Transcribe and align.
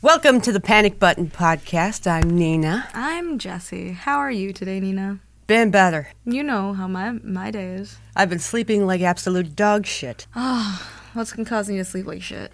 Welcome 0.00 0.40
to 0.42 0.52
the 0.52 0.60
Panic 0.60 1.00
Button 1.00 1.28
Podcast. 1.28 2.08
I'm 2.08 2.30
Nina. 2.30 2.88
I'm 2.94 3.36
Jesse. 3.36 3.90
How 3.90 4.18
are 4.18 4.30
you 4.30 4.52
today, 4.52 4.78
Nina? 4.78 5.18
Been 5.48 5.72
better. 5.72 6.10
You 6.24 6.44
know 6.44 6.72
how 6.72 6.86
my 6.86 7.10
my 7.10 7.50
day 7.50 7.74
is. 7.74 7.98
I've 8.14 8.28
been 8.30 8.38
sleeping 8.38 8.86
like 8.86 9.00
absolute 9.00 9.56
dog 9.56 9.86
shit. 9.86 10.28
What's 11.14 11.34
been 11.34 11.44
causing 11.44 11.74
you 11.74 11.82
to 11.82 11.84
sleep 11.90 12.06
like 12.06 12.22
shit? 12.22 12.52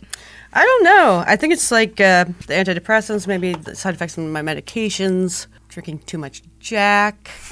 I 0.54 0.64
don't 0.64 0.84
know. 0.84 1.22
I 1.26 1.36
think 1.36 1.52
it's 1.52 1.70
like 1.70 2.00
uh, 2.00 2.24
the 2.46 2.54
antidepressants, 2.54 3.26
maybe 3.26 3.52
the 3.52 3.76
side 3.76 3.92
effects 3.92 4.16
of 4.16 4.24
my 4.24 4.40
medications, 4.40 5.46
drinking 5.68 5.98
too 6.06 6.16
much 6.16 6.40
Jack. 6.60 7.30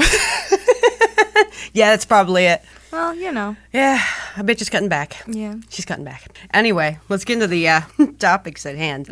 yeah, 1.75 1.91
that's 1.91 2.07
probably 2.07 2.47
it. 2.47 2.63
Well, 2.93 3.15
you 3.15 3.33
know. 3.33 3.57
Yeah, 3.73 4.05
I 4.37 4.43
bitch 4.43 4.61
is 4.61 4.69
cutting 4.69 4.91
back. 4.91 5.17
Yeah. 5.27 5.55
She's 5.71 5.87
cutting 5.87 6.05
back. 6.05 6.39
Anyway, 6.53 6.99
let's 7.09 7.25
get 7.25 7.35
into 7.35 7.47
the 7.47 7.67
uh, 7.67 7.81
topics 8.19 8.67
at 8.67 8.77
hand. 8.77 9.09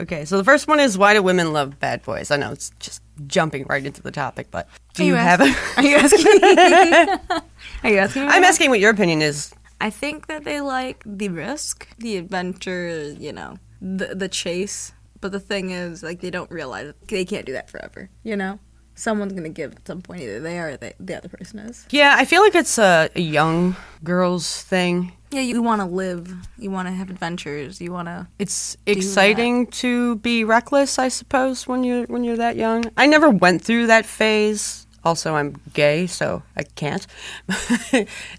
Okay, 0.00 0.24
so 0.24 0.36
the 0.38 0.44
first 0.44 0.68
one 0.68 0.78
is 0.78 0.96
why 0.96 1.14
do 1.14 1.22
women 1.22 1.52
love 1.52 1.80
bad 1.80 2.02
boys? 2.04 2.30
I 2.30 2.36
know 2.36 2.52
it's 2.52 2.70
just 2.78 3.02
jumping 3.26 3.66
right 3.68 3.84
into 3.84 4.02
the 4.02 4.12
topic, 4.12 4.52
but 4.52 4.68
do 4.94 5.02
Are 5.02 5.06
you, 5.06 5.12
you 5.12 5.18
have 5.18 5.40
a? 5.40 5.52
Are 5.76 5.82
you 5.82 5.96
asking 5.96 6.26
are 7.82 7.90
you 7.90 7.98
asking? 7.98 8.22
I'm 8.28 8.44
asking 8.44 8.70
what 8.70 8.78
your 8.78 8.90
opinion 8.90 9.20
is. 9.20 9.52
I 9.80 9.90
think 9.90 10.28
that 10.28 10.44
they 10.44 10.60
like 10.60 11.02
the 11.04 11.28
risk, 11.28 11.88
the 11.98 12.16
adventure, 12.16 13.10
you 13.18 13.32
know, 13.32 13.58
the 13.80 14.14
the 14.14 14.28
chase. 14.28 14.92
But 15.20 15.32
the 15.32 15.40
thing 15.40 15.70
is, 15.70 16.02
like, 16.02 16.20
they 16.20 16.30
don't 16.30 16.50
realize 16.50 16.92
they 17.08 17.24
can't 17.24 17.46
do 17.46 17.52
that 17.52 17.70
forever. 17.70 18.10
You 18.24 18.36
know, 18.36 18.58
someone's 18.94 19.32
gonna 19.32 19.48
give 19.48 19.72
at 19.72 19.86
some 19.86 20.02
point. 20.02 20.22
Either 20.22 20.40
they 20.40 20.58
are, 20.58 20.70
or 20.70 20.76
they, 20.76 20.94
the 20.98 21.16
other 21.16 21.28
person 21.28 21.58
is. 21.60 21.86
Yeah, 21.90 22.14
I 22.16 22.24
feel 22.24 22.42
like 22.42 22.54
it's 22.54 22.78
a, 22.78 23.10
a 23.14 23.20
young 23.20 23.76
girl's 24.02 24.62
thing. 24.62 25.12
Yeah, 25.30 25.40
you 25.40 25.62
want 25.62 25.80
to 25.80 25.86
live. 25.86 26.32
You 26.58 26.70
want 26.70 26.86
to 26.86 26.94
have 26.94 27.10
adventures. 27.10 27.80
You 27.80 27.92
want 27.92 28.06
to. 28.06 28.28
It's 28.38 28.76
exciting 28.86 29.66
to 29.82 30.16
be 30.16 30.44
reckless, 30.44 30.98
I 30.98 31.08
suppose, 31.08 31.66
when 31.66 31.82
you're 31.82 32.04
when 32.06 32.22
you're 32.22 32.36
that 32.36 32.56
young. 32.56 32.84
I 32.96 33.06
never 33.06 33.28
went 33.28 33.62
through 33.62 33.88
that 33.88 34.06
phase. 34.06 34.83
Also, 35.04 35.34
I'm 35.34 35.56
gay, 35.74 36.06
so 36.06 36.42
I 36.56 36.62
can't. 36.62 37.06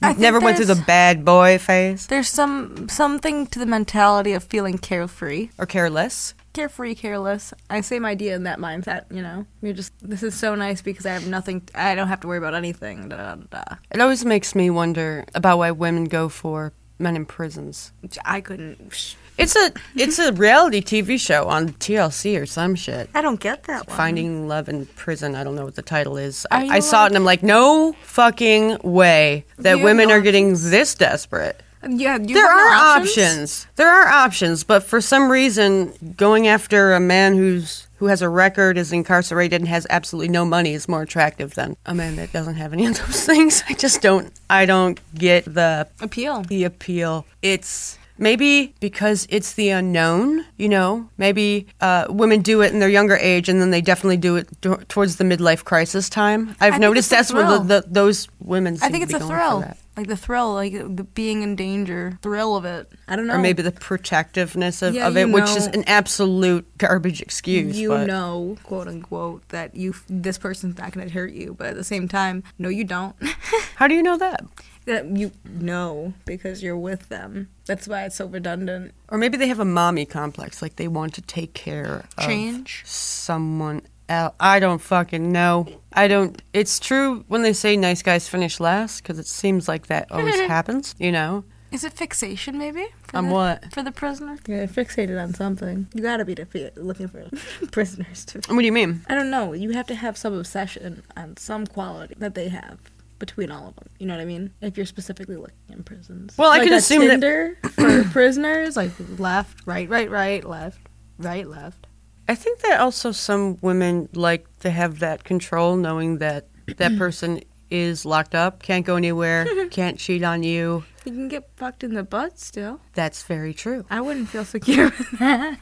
think 0.01 0.17
never 0.17 0.39
went 0.39 0.57
through 0.57 0.65
the 0.65 0.83
bad 0.87 1.23
boy 1.23 1.57
phase 1.57 2.07
There's 2.07 2.29
some 2.29 2.89
something 2.89 3.47
to 3.47 3.59
the 3.59 3.65
mentality 3.65 4.33
of 4.33 4.43
feeling 4.43 4.77
carefree. 4.77 5.49
or 5.57 5.65
careless. 5.65 6.33
carefree, 6.53 6.95
careless. 6.95 7.53
I 7.69 7.81
same 7.81 8.05
idea 8.05 8.35
in 8.35 8.43
that 8.43 8.59
mindset. 8.59 9.05
You 9.11 9.21
know, 9.21 9.45
you're 9.61 9.73
just 9.73 9.93
this 10.01 10.23
is 10.23 10.33
so 10.33 10.55
nice 10.55 10.81
because 10.81 11.05
I 11.05 11.11
have 11.13 11.27
nothing. 11.27 11.61
I 11.75 11.93
don't 11.95 12.07
have 12.07 12.21
to 12.21 12.27
worry 12.27 12.39
about 12.39 12.55
anything. 12.55 13.09
Da, 13.09 13.17
da, 13.17 13.35
da. 13.35 13.63
It 13.91 14.01
always 14.01 14.25
makes 14.25 14.55
me 14.55 14.69
wonder 14.69 15.25
about 15.35 15.59
why 15.59 15.71
women 15.71 16.05
go 16.05 16.29
for 16.29 16.73
men 16.99 17.15
in 17.15 17.25
prisons. 17.25 17.91
I 18.23 18.41
couldn't. 18.41 19.15
It's 19.37 19.55
a 19.55 19.73
it's 19.95 20.17
a 20.17 20.31
reality 20.31 20.81
TV 20.81 21.19
show 21.19 21.47
on 21.47 21.69
TLC 21.73 22.41
or 22.41 22.45
some 22.45 22.75
shit. 22.75 23.09
I 23.13 23.21
don't 23.21 23.39
get 23.39 23.63
that 23.63 23.87
one. 23.87 23.97
Finding 23.97 24.47
Love 24.47 24.69
in 24.69 24.85
Prison. 24.85 25.35
I 25.35 25.43
don't 25.43 25.55
know 25.55 25.65
what 25.65 25.75
the 25.75 25.81
title 25.81 26.17
is. 26.17 26.45
Are 26.51 26.59
I, 26.59 26.67
I 26.67 26.79
saw 26.79 27.03
it 27.03 27.07
and 27.07 27.17
I'm 27.17 27.25
like, 27.25 27.43
no 27.43 27.93
fucking 28.03 28.79
way 28.83 29.45
that 29.57 29.81
women 29.81 30.09
are 30.09 30.21
getting 30.21 30.53
this 30.53 30.95
desperate. 30.95 31.61
Yeah, 31.87 32.17
you 32.17 32.33
There 32.33 32.47
are 32.47 32.97
options. 32.97 33.67
There 33.75 33.89
are 33.89 34.07
options, 34.07 34.63
but 34.63 34.83
for 34.83 35.01
some 35.01 35.29
reason, 35.29 35.93
going 36.17 36.47
after 36.47 36.93
a 36.93 36.99
man 36.99 37.35
who's 37.35 37.84
who 37.97 38.07
has 38.07 38.21
a 38.21 38.29
record, 38.29 38.77
is 38.77 38.91
incarcerated, 38.91 39.61
and 39.61 39.67
has 39.67 39.87
absolutely 39.89 40.29
no 40.29 40.45
money 40.45 40.73
is 40.73 40.87
more 40.87 41.01
attractive 41.01 41.55
than 41.55 41.75
a 41.85 41.93
man 41.93 42.15
that 42.17 42.31
doesn't 42.33 42.55
have 42.55 42.73
any 42.73 42.85
of 42.85 42.97
those 42.97 43.25
things. 43.25 43.63
I 43.69 43.73
just 43.73 44.01
don't. 44.01 44.31
I 44.49 44.65
don't 44.65 44.99
get 45.15 45.45
the 45.45 45.87
Appeal. 46.01 46.43
the 46.43 46.63
appeal. 46.65 47.25
It's 47.41 47.97
maybe 48.17 48.73
because 48.79 49.27
it's 49.29 49.53
the 49.53 49.69
unknown, 49.69 50.45
you 50.57 50.69
know. 50.69 51.09
Maybe 51.17 51.67
uh, 51.81 52.05
women 52.09 52.41
do 52.41 52.61
it 52.61 52.71
in 52.73 52.79
their 52.79 52.89
younger 52.89 53.17
age, 53.17 53.49
and 53.49 53.61
then 53.61 53.71
they 53.71 53.81
definitely 53.81 54.17
do 54.17 54.35
it 54.37 54.47
t- 54.61 54.69
towards 54.87 55.15
the 55.17 55.23
midlife 55.23 55.63
crisis 55.63 56.09
time. 56.09 56.55
I've 56.59 56.79
noticed 56.79 57.09
that's 57.09 57.33
where 57.33 57.45
the, 57.47 57.59
the, 57.59 57.83
those 57.87 58.27
women. 58.39 58.77
Seem 58.77 58.87
I 58.87 58.91
think 58.91 59.07
to 59.09 59.15
it's 59.15 59.25
be 59.25 59.33
a 59.33 59.35
thrill. 59.35 59.73
Like 59.97 60.07
the 60.07 60.17
thrill, 60.17 60.53
like 60.53 60.73
the 60.73 61.03
being 61.03 61.41
in 61.41 61.55
danger, 61.55 62.19
thrill 62.21 62.55
of 62.55 62.65
it. 62.65 62.91
I 63.07 63.15
don't 63.15 63.27
know. 63.27 63.35
Or 63.35 63.39
maybe 63.39 63.61
the 63.61 63.71
protectiveness 63.71 64.81
of, 64.81 64.93
Yeah, 64.93 65.07
of 65.07 65.15
it, 65.15 65.29
which 65.29 65.49
is 65.51 65.67
an 65.67 65.83
absolute 65.87 66.65
garbage 66.77 67.21
excuse. 67.21 67.79
you 67.79 67.89
but 67.89 68.07
know, 68.07 68.57
quote 68.63 68.87
unquote, 68.87 69.47
that 69.49 69.75
you 69.75 69.95
this 70.07 70.37
person's 70.37 70.77
not 70.77 70.91
going 70.91 71.07
to 71.07 71.13
hurt 71.13 71.31
you, 71.31 71.55
but 71.57 71.67
at 71.67 71.75
the 71.75 71.83
same 71.83 72.07
time, 72.07 72.43
no, 72.59 72.67
you 72.69 72.83
don't. 72.83 73.15
How 73.75 73.87
do 73.87 73.95
you 73.95 74.03
know 74.03 74.17
that? 74.17 74.45
that 74.85 75.05
you 75.17 75.31
know 75.45 76.13
because 76.25 76.61
you're 76.61 76.77
with 76.77 77.09
them. 77.09 77.49
That's 77.65 77.87
why 77.87 78.03
it's 78.03 78.15
so 78.15 78.27
redundant. 78.27 78.93
Or 79.09 79.17
maybe 79.17 79.37
they 79.37 79.47
have 79.47 79.59
a 79.59 79.65
mommy 79.65 80.05
complex, 80.05 80.61
like 80.61 80.75
they 80.75 80.87
want 80.87 81.13
to 81.15 81.21
take 81.21 81.53
care 81.53 82.05
Change. 82.19 82.81
of 82.83 82.89
someone 82.89 83.81
else. 84.09 84.33
I 84.39 84.59
don't 84.59 84.79
fucking 84.81 85.31
know. 85.31 85.67
I 85.93 86.07
don't. 86.07 86.41
It's 86.53 86.79
true 86.79 87.23
when 87.27 87.41
they 87.41 87.53
say 87.53 87.77
nice 87.77 88.01
guys 88.01 88.27
finish 88.27 88.59
last, 88.59 89.01
because 89.01 89.19
it 89.19 89.27
seems 89.27 89.67
like 89.67 89.87
that 89.87 90.11
always 90.11 90.35
happens. 90.47 90.93
You 90.99 91.11
know, 91.11 91.43
Is 91.71 91.83
it 91.83 91.93
fixation, 91.93 92.57
maybe? 92.57 92.85
For 93.03 93.17
On 93.17 93.27
the, 93.27 93.33
what? 93.33 93.73
For 93.73 93.81
the 93.83 93.91
prisoner? 93.91 94.37
Yeah, 94.47 94.65
fixated 94.65 95.21
on 95.21 95.33
something. 95.33 95.87
You 95.93 96.01
gotta 96.01 96.25
be 96.25 96.35
defe- 96.35 96.71
looking 96.75 97.07
for 97.07 97.25
prisoners 97.71 98.25
to. 98.25 98.39
what 98.53 98.59
do 98.59 98.65
you 98.65 98.71
mean? 98.71 99.01
I 99.07 99.15
don't 99.15 99.29
know. 99.31 99.53
You 99.53 99.71
have 99.71 99.87
to 99.87 99.95
have 99.95 100.17
some 100.17 100.33
obsession 100.33 101.03
on 101.15 101.37
some 101.37 101.65
quality 101.65 102.15
that 102.17 102.35
they 102.35 102.49
have 102.49 102.79
between 103.17 103.49
all 103.49 103.69
of 103.69 103.75
them. 103.77 103.87
You 103.97 104.05
know 104.07 104.13
what 104.15 104.21
I 104.21 104.25
mean? 104.25 104.51
If 104.61 104.75
you're 104.75 104.85
specifically 104.85 105.37
looking 105.37 105.55
in 105.69 105.83
prisons. 105.83 106.37
Well, 106.37 106.51
I 106.51 106.59
can 106.59 106.73
a 106.73 106.77
assume 106.77 107.07
that- 107.07 107.55
for 107.71 108.03
prisoners, 108.11 108.75
like 108.75 108.91
left, 109.17 109.59
right, 109.65 109.87
right, 109.87 110.09
right, 110.11 110.43
left, 110.43 110.79
right, 111.17 111.47
left. 111.47 111.87
I 112.27 112.35
think 112.35 112.61
that 112.61 112.79
also 112.79 113.11
some 113.11 113.57
women 113.61 114.09
like 114.13 114.47
to 114.59 114.69
have 114.71 114.99
that 114.99 115.23
control, 115.23 115.75
knowing 115.75 116.17
that 116.19 116.47
that 116.77 116.97
person 116.97 117.41
is 117.69 118.05
locked 118.05 118.35
up, 118.35 118.61
can't 118.61 118.85
go 118.85 118.95
anywhere, 118.95 119.45
can't 119.71 119.97
cheat 119.97 120.23
on 120.23 120.43
you. 120.43 120.83
You 121.05 121.11
can 121.11 121.27
get 121.27 121.47
fucked 121.55 121.83
in 121.83 121.93
the 121.93 122.01
butt 122.03 122.39
still. 122.39 122.79
That's 122.95 123.21
very 123.23 123.53
true. 123.53 123.85
I 123.91 124.01
wouldn't 124.01 124.27
feel 124.29 124.43
secure 124.43 124.85
with 124.85 125.11
that. 125.19 125.59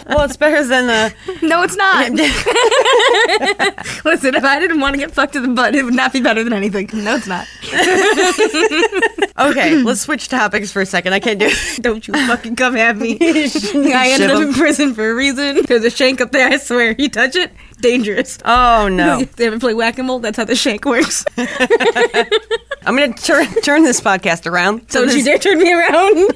Well, 0.08 0.24
it's 0.24 0.36
better 0.36 0.64
than 0.64 0.88
uh, 0.88 1.10
No, 1.42 1.62
it's 1.62 1.76
not. 1.76 2.10
Listen, 4.04 4.34
if 4.34 4.42
I 4.44 4.58
didn't 4.58 4.80
want 4.80 4.94
to 4.94 4.98
get 4.98 5.12
fucked 5.12 5.36
in 5.36 5.42
the 5.42 5.48
butt, 5.48 5.74
it 5.74 5.84
would 5.84 5.94
not 5.94 6.12
be 6.12 6.20
better 6.20 6.42
than 6.42 6.52
anything. 6.52 6.88
No, 6.92 7.16
it's 7.16 7.26
not. 7.28 7.46
Okay, 9.38 9.76
let's 9.76 10.00
switch 10.00 10.26
topics 10.26 10.72
for 10.72 10.82
a 10.82 10.86
second. 10.86 11.12
I 11.12 11.20
can't 11.20 11.38
do. 11.38 11.46
It. 11.46 11.80
Don't 11.80 12.08
you 12.08 12.12
fucking 12.26 12.56
come 12.56 12.76
at 12.76 12.96
me. 12.96 13.16
I 13.20 14.08
ended 14.10 14.32
up 14.32 14.42
in 14.42 14.52
prison 14.52 14.94
for 14.94 15.08
a 15.08 15.14
reason. 15.14 15.60
There's 15.64 15.84
a 15.84 15.90
shank 15.90 16.20
up 16.20 16.32
there, 16.32 16.48
I 16.48 16.56
swear. 16.56 16.96
You 16.98 17.08
touch 17.08 17.36
it, 17.36 17.52
dangerous. 17.82 18.38
Oh 18.44 18.88
no! 18.88 19.24
They 19.36 19.46
ever 19.46 19.58
play 19.58 19.74
whack 19.74 19.98
a 19.98 20.02
mole? 20.02 20.18
That's 20.18 20.36
how 20.36 20.44
the 20.44 20.54
shank 20.56 20.84
works. 20.84 21.24
I'm 21.36 22.96
gonna 22.96 23.12
turn 23.14 23.46
turn 23.62 23.82
this 23.84 24.00
podcast 24.00 24.46
around. 24.46 24.90
So 24.90 25.00
Don't 25.04 25.16
you 25.16 25.22
this, 25.22 25.24
dare 25.24 25.38
turn 25.38 25.58
me 25.58 25.72
around. 25.72 26.32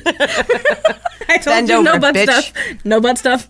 I 1.28 1.38
told 1.38 1.44
Bend 1.44 1.68
you 1.68 1.82
no 1.82 1.90
over, 1.92 2.00
butt 2.00 2.14
bitch. 2.14 2.24
stuff. 2.42 2.84
No 2.84 3.00
butt 3.00 3.18
stuff. 3.18 3.48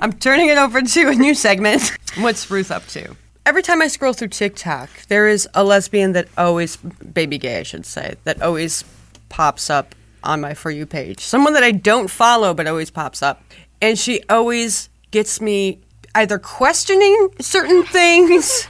I'm 0.00 0.12
turning 0.14 0.48
it 0.48 0.58
over 0.58 0.82
to 0.82 1.08
a 1.08 1.14
new 1.14 1.34
segment. 1.34 1.96
What's 2.18 2.50
Ruth 2.50 2.70
up 2.70 2.86
to? 2.88 3.16
Every 3.46 3.62
time 3.62 3.80
I 3.80 3.88
scroll 3.88 4.12
through 4.12 4.28
TikTok, 4.28 4.90
there 5.08 5.28
is 5.28 5.48
a 5.54 5.64
lesbian 5.64 6.12
that 6.12 6.28
always, 6.36 6.76
baby 6.76 7.38
gay, 7.38 7.60
I 7.60 7.62
should 7.62 7.86
say, 7.86 8.16
that 8.24 8.42
always 8.42 8.84
pops 9.30 9.70
up 9.70 9.94
on 10.22 10.40
my 10.40 10.52
For 10.52 10.70
You 10.70 10.84
page. 10.84 11.20
Someone 11.20 11.54
that 11.54 11.62
I 11.62 11.70
don't 11.70 12.08
follow, 12.10 12.52
but 12.52 12.66
always 12.66 12.90
pops 12.90 13.22
up. 13.22 13.42
And 13.80 13.98
she 13.98 14.22
always 14.28 14.88
gets 15.10 15.40
me 15.40 15.80
either 16.14 16.38
questioning 16.38 17.28
certain 17.40 17.82
things 17.84 18.68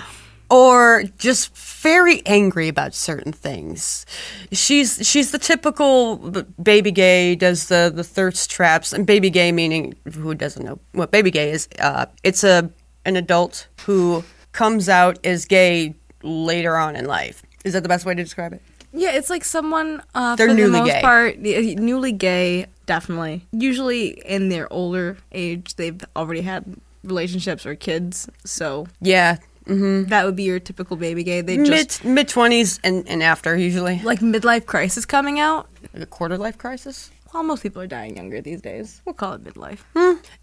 or 0.50 1.04
just 1.18 1.56
very 1.56 2.24
angry 2.26 2.68
about 2.68 2.94
certain 2.94 3.32
things. 3.32 4.04
She's 4.52 5.06
she's 5.08 5.30
the 5.30 5.38
typical 5.38 6.16
baby 6.62 6.90
gay 6.90 7.34
does 7.34 7.68
the 7.68 7.90
the 7.94 8.04
thirst 8.04 8.50
traps 8.50 8.92
and 8.92 9.06
baby 9.06 9.30
gay 9.30 9.50
meaning 9.52 9.94
who 10.12 10.34
doesn't 10.34 10.64
know 10.64 10.78
what 10.92 11.10
baby 11.10 11.30
gay 11.30 11.50
is. 11.50 11.68
Uh, 11.78 12.06
it's 12.22 12.44
a 12.44 12.70
an 13.06 13.16
adult 13.16 13.66
who 13.86 14.24
comes 14.52 14.88
out 14.88 15.18
as 15.24 15.46
gay 15.46 15.94
later 16.22 16.76
on 16.76 16.96
in 16.96 17.06
life. 17.06 17.42
Is 17.64 17.72
that 17.72 17.82
the 17.82 17.88
best 17.88 18.04
way 18.04 18.14
to 18.14 18.22
describe 18.22 18.52
it? 18.52 18.62
Yeah, 18.92 19.12
it's 19.12 19.30
like 19.30 19.44
someone 19.44 20.02
uh, 20.14 20.36
They're 20.36 20.48
for 20.48 20.54
the 20.54 20.60
newly 20.60 20.78
most 20.80 20.92
gay. 20.92 21.00
part 21.00 21.36
y- 21.38 21.74
newly 21.78 22.12
gay, 22.12 22.66
definitely. 22.86 23.46
Usually 23.52 24.08
in 24.26 24.48
their 24.48 24.70
older 24.72 25.16
age, 25.32 25.76
they've 25.76 26.00
already 26.16 26.40
had 26.42 26.64
relationships 27.04 27.64
or 27.66 27.74
kids, 27.74 28.28
so 28.44 28.86
Yeah, 29.00 29.36
hmm 29.66 30.04
that 30.04 30.24
would 30.26 30.36
be 30.36 30.42
your 30.42 30.58
typical 30.60 30.96
baby 30.96 31.22
gay. 31.22 31.40
They 31.40 31.56
just 31.58 32.04
mid 32.04 32.14
mid 32.14 32.28
twenties 32.28 32.80
and 32.82 33.06
and 33.08 33.22
after 33.22 33.56
usually 33.56 34.00
like 34.04 34.20
midlife 34.20 34.66
crisis 34.66 35.06
coming 35.06 35.38
out. 35.38 35.68
like 35.94 36.02
a 36.02 36.06
quarter 36.06 36.36
life 36.36 36.58
crisis. 36.58 37.10
Well, 37.32 37.44
most 37.44 37.62
people 37.62 37.80
are 37.80 37.86
dying 37.86 38.16
younger 38.16 38.40
these 38.40 38.60
days. 38.60 39.00
We'll 39.04 39.14
call 39.14 39.34
it 39.34 39.44
midlife. 39.44 39.84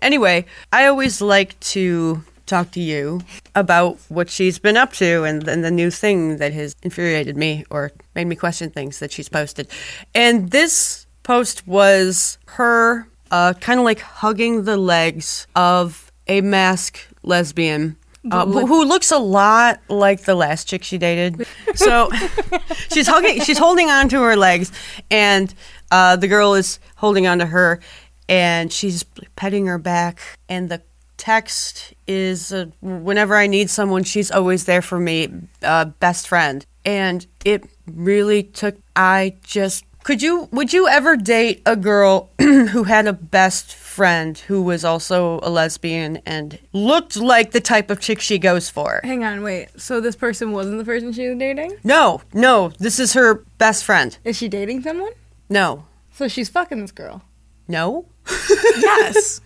Anyway, 0.02 0.46
I 0.72 0.86
always 0.86 1.20
like 1.22 1.60
to 1.76 2.24
talk 2.48 2.72
to 2.72 2.80
you 2.80 3.22
about 3.54 3.98
what 4.10 4.30
she's 4.30 4.58
been 4.58 4.78
up 4.78 4.94
to 4.94 5.24
and, 5.24 5.48
and 5.48 5.64
the 5.64 5.72
new 5.72 5.92
thing 5.92 6.38
that 6.38 6.54
has 6.54 6.76
infuriated 6.82 7.38
me 7.38 7.66
or 7.70 7.92
made 8.16 8.26
me 8.26 8.36
question 8.36 8.70
things 8.70 9.00
that 9.00 9.12
she's 9.12 9.30
posted. 9.30 9.68
And 10.16 10.52
this 10.52 11.06
post 11.24 11.68
was 11.68 12.38
her 12.48 13.08
uh, 13.32 13.54
kind 13.60 13.80
of 13.80 13.86
like 13.86 14.00
hugging 14.00 14.64
the 14.64 14.78
legs 14.78 15.48
of 15.56 16.12
a 16.28 16.42
mask 16.42 17.00
lesbian. 17.24 17.98
Uh, 18.30 18.46
who, 18.46 18.66
who 18.66 18.84
looks 18.84 19.12
a 19.12 19.18
lot 19.18 19.80
like 19.88 20.24
the 20.24 20.36
last 20.36 20.68
chick 20.68 20.84
she 20.84 20.98
dated. 20.98 21.48
So 21.76 22.10
she's 22.92 23.08
hugging, 23.08 23.42
she's 23.42 23.58
holding 23.58 23.90
on 23.90 24.10
to 24.10 24.22
her 24.22 24.36
legs, 24.36 24.72
and 25.10 25.54
uh, 25.92 26.18
the 26.18 26.28
girl 26.28 26.54
is 26.54 26.80
holding 26.98 27.26
on 27.26 27.40
to 27.40 27.46
her, 27.46 27.80
and 28.28 28.72
she's 28.74 29.04
petting 29.38 29.68
her 29.68 29.78
back. 29.78 30.20
And 30.50 30.68
the 30.68 30.82
text 31.18 31.94
is, 32.08 32.54
uh, 32.54 32.68
"Whenever 32.82 33.36
I 33.36 33.48
need 33.48 33.70
someone, 33.70 34.04
she's 34.04 34.32
always 34.32 34.66
there 34.66 34.82
for 34.82 35.00
me, 35.00 35.30
uh, 35.64 35.86
best 36.00 36.28
friend." 36.28 36.66
And 36.86 37.26
it 37.44 37.64
really 37.86 38.44
took. 38.44 38.76
I 38.96 39.36
just 39.44 39.84
could 40.08 40.22
you 40.22 40.48
would 40.54 40.72
you 40.72 40.88
ever 40.88 41.18
date 41.18 41.62
a 41.66 41.76
girl 41.76 42.30
who 42.40 42.84
had 42.84 43.08
a 43.08 43.12
best 43.12 43.76
friend 43.76 44.38
who 44.38 44.62
was 44.62 44.86
also 44.86 45.42
a 45.44 45.50
lesbian 45.50 46.22
and 46.26 46.60
looked 46.72 47.18
like 47.18 47.52
the 47.52 47.60
type 47.60 47.92
of 47.92 48.00
chick 48.00 48.22
she 48.22 48.40
goes 48.40 48.70
for? 48.70 49.02
Hang 49.04 49.26
on, 49.26 49.44
wait. 49.44 49.68
So 49.76 50.00
this 50.00 50.16
person 50.16 50.54
wasn't 50.54 50.78
the 50.78 50.86
person 50.86 51.12
she 51.12 51.28
was 51.28 51.38
dating? 51.38 51.76
No, 51.84 52.22
no, 52.34 52.70
this 52.80 53.00
is 53.02 53.12
her 53.14 53.44
best 53.58 53.84
friend. 53.84 54.18
Is 54.24 54.38
she 54.38 54.48
dating 54.48 54.84
someone? 54.84 55.12
No. 55.50 55.84
So 56.14 56.30
she's 56.30 56.48
fucking 56.48 56.80
this 56.80 56.92
girl. 56.94 57.24
No? 57.68 58.06
Yes. 58.80 59.42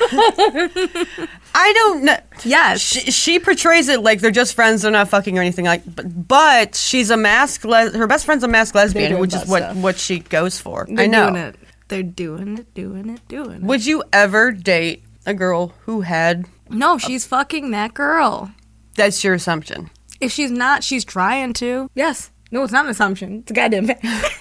I 1.54 1.72
don't 1.74 2.04
know. 2.04 2.16
yes. 2.44 2.80
She, 2.80 3.10
she 3.10 3.38
portrays 3.38 3.88
it 3.88 4.02
like 4.02 4.20
they're 4.20 4.30
just 4.30 4.54
friends, 4.54 4.82
they're 4.82 4.90
not 4.90 5.08
fucking 5.08 5.36
or 5.38 5.40
anything 5.40 5.64
like. 5.64 5.82
But, 5.94 6.28
but 6.28 6.74
she's 6.74 7.10
a 7.10 7.16
mask. 7.16 7.64
Le- 7.64 7.90
her 7.90 8.06
best 8.06 8.24
friend's 8.24 8.44
a 8.44 8.48
mask 8.48 8.74
lesbian, 8.74 9.18
which 9.18 9.34
is 9.34 9.46
what 9.46 9.62
stuff. 9.62 9.76
what 9.76 9.98
she 9.98 10.20
goes 10.20 10.60
for. 10.60 10.86
They're 10.88 11.04
I 11.04 11.06
know. 11.06 11.30
doing 11.30 11.42
it. 11.42 11.56
They're 11.88 12.02
doing 12.02 12.56
it, 12.58 12.72
doing 12.74 13.10
it, 13.10 13.26
doing 13.28 13.50
it. 13.56 13.62
Would 13.62 13.84
you 13.84 14.04
ever 14.12 14.52
date 14.52 15.04
a 15.26 15.34
girl 15.34 15.74
who 15.86 16.02
had? 16.02 16.46
No, 16.68 16.98
she's 16.98 17.26
fucking 17.26 17.72
that 17.72 17.94
girl. 17.94 18.52
That's 18.94 19.22
your 19.24 19.34
assumption. 19.34 19.90
If 20.20 20.30
she's 20.32 20.50
not, 20.50 20.84
she's 20.84 21.04
trying 21.04 21.52
to. 21.54 21.90
Yes. 21.94 22.30
No, 22.52 22.62
it's 22.62 22.72
not 22.72 22.84
an 22.84 22.90
assumption. 22.90 23.40
It's 23.40 23.50
a 23.50 23.54
goddamn 23.54 23.86
fact. 23.88 24.04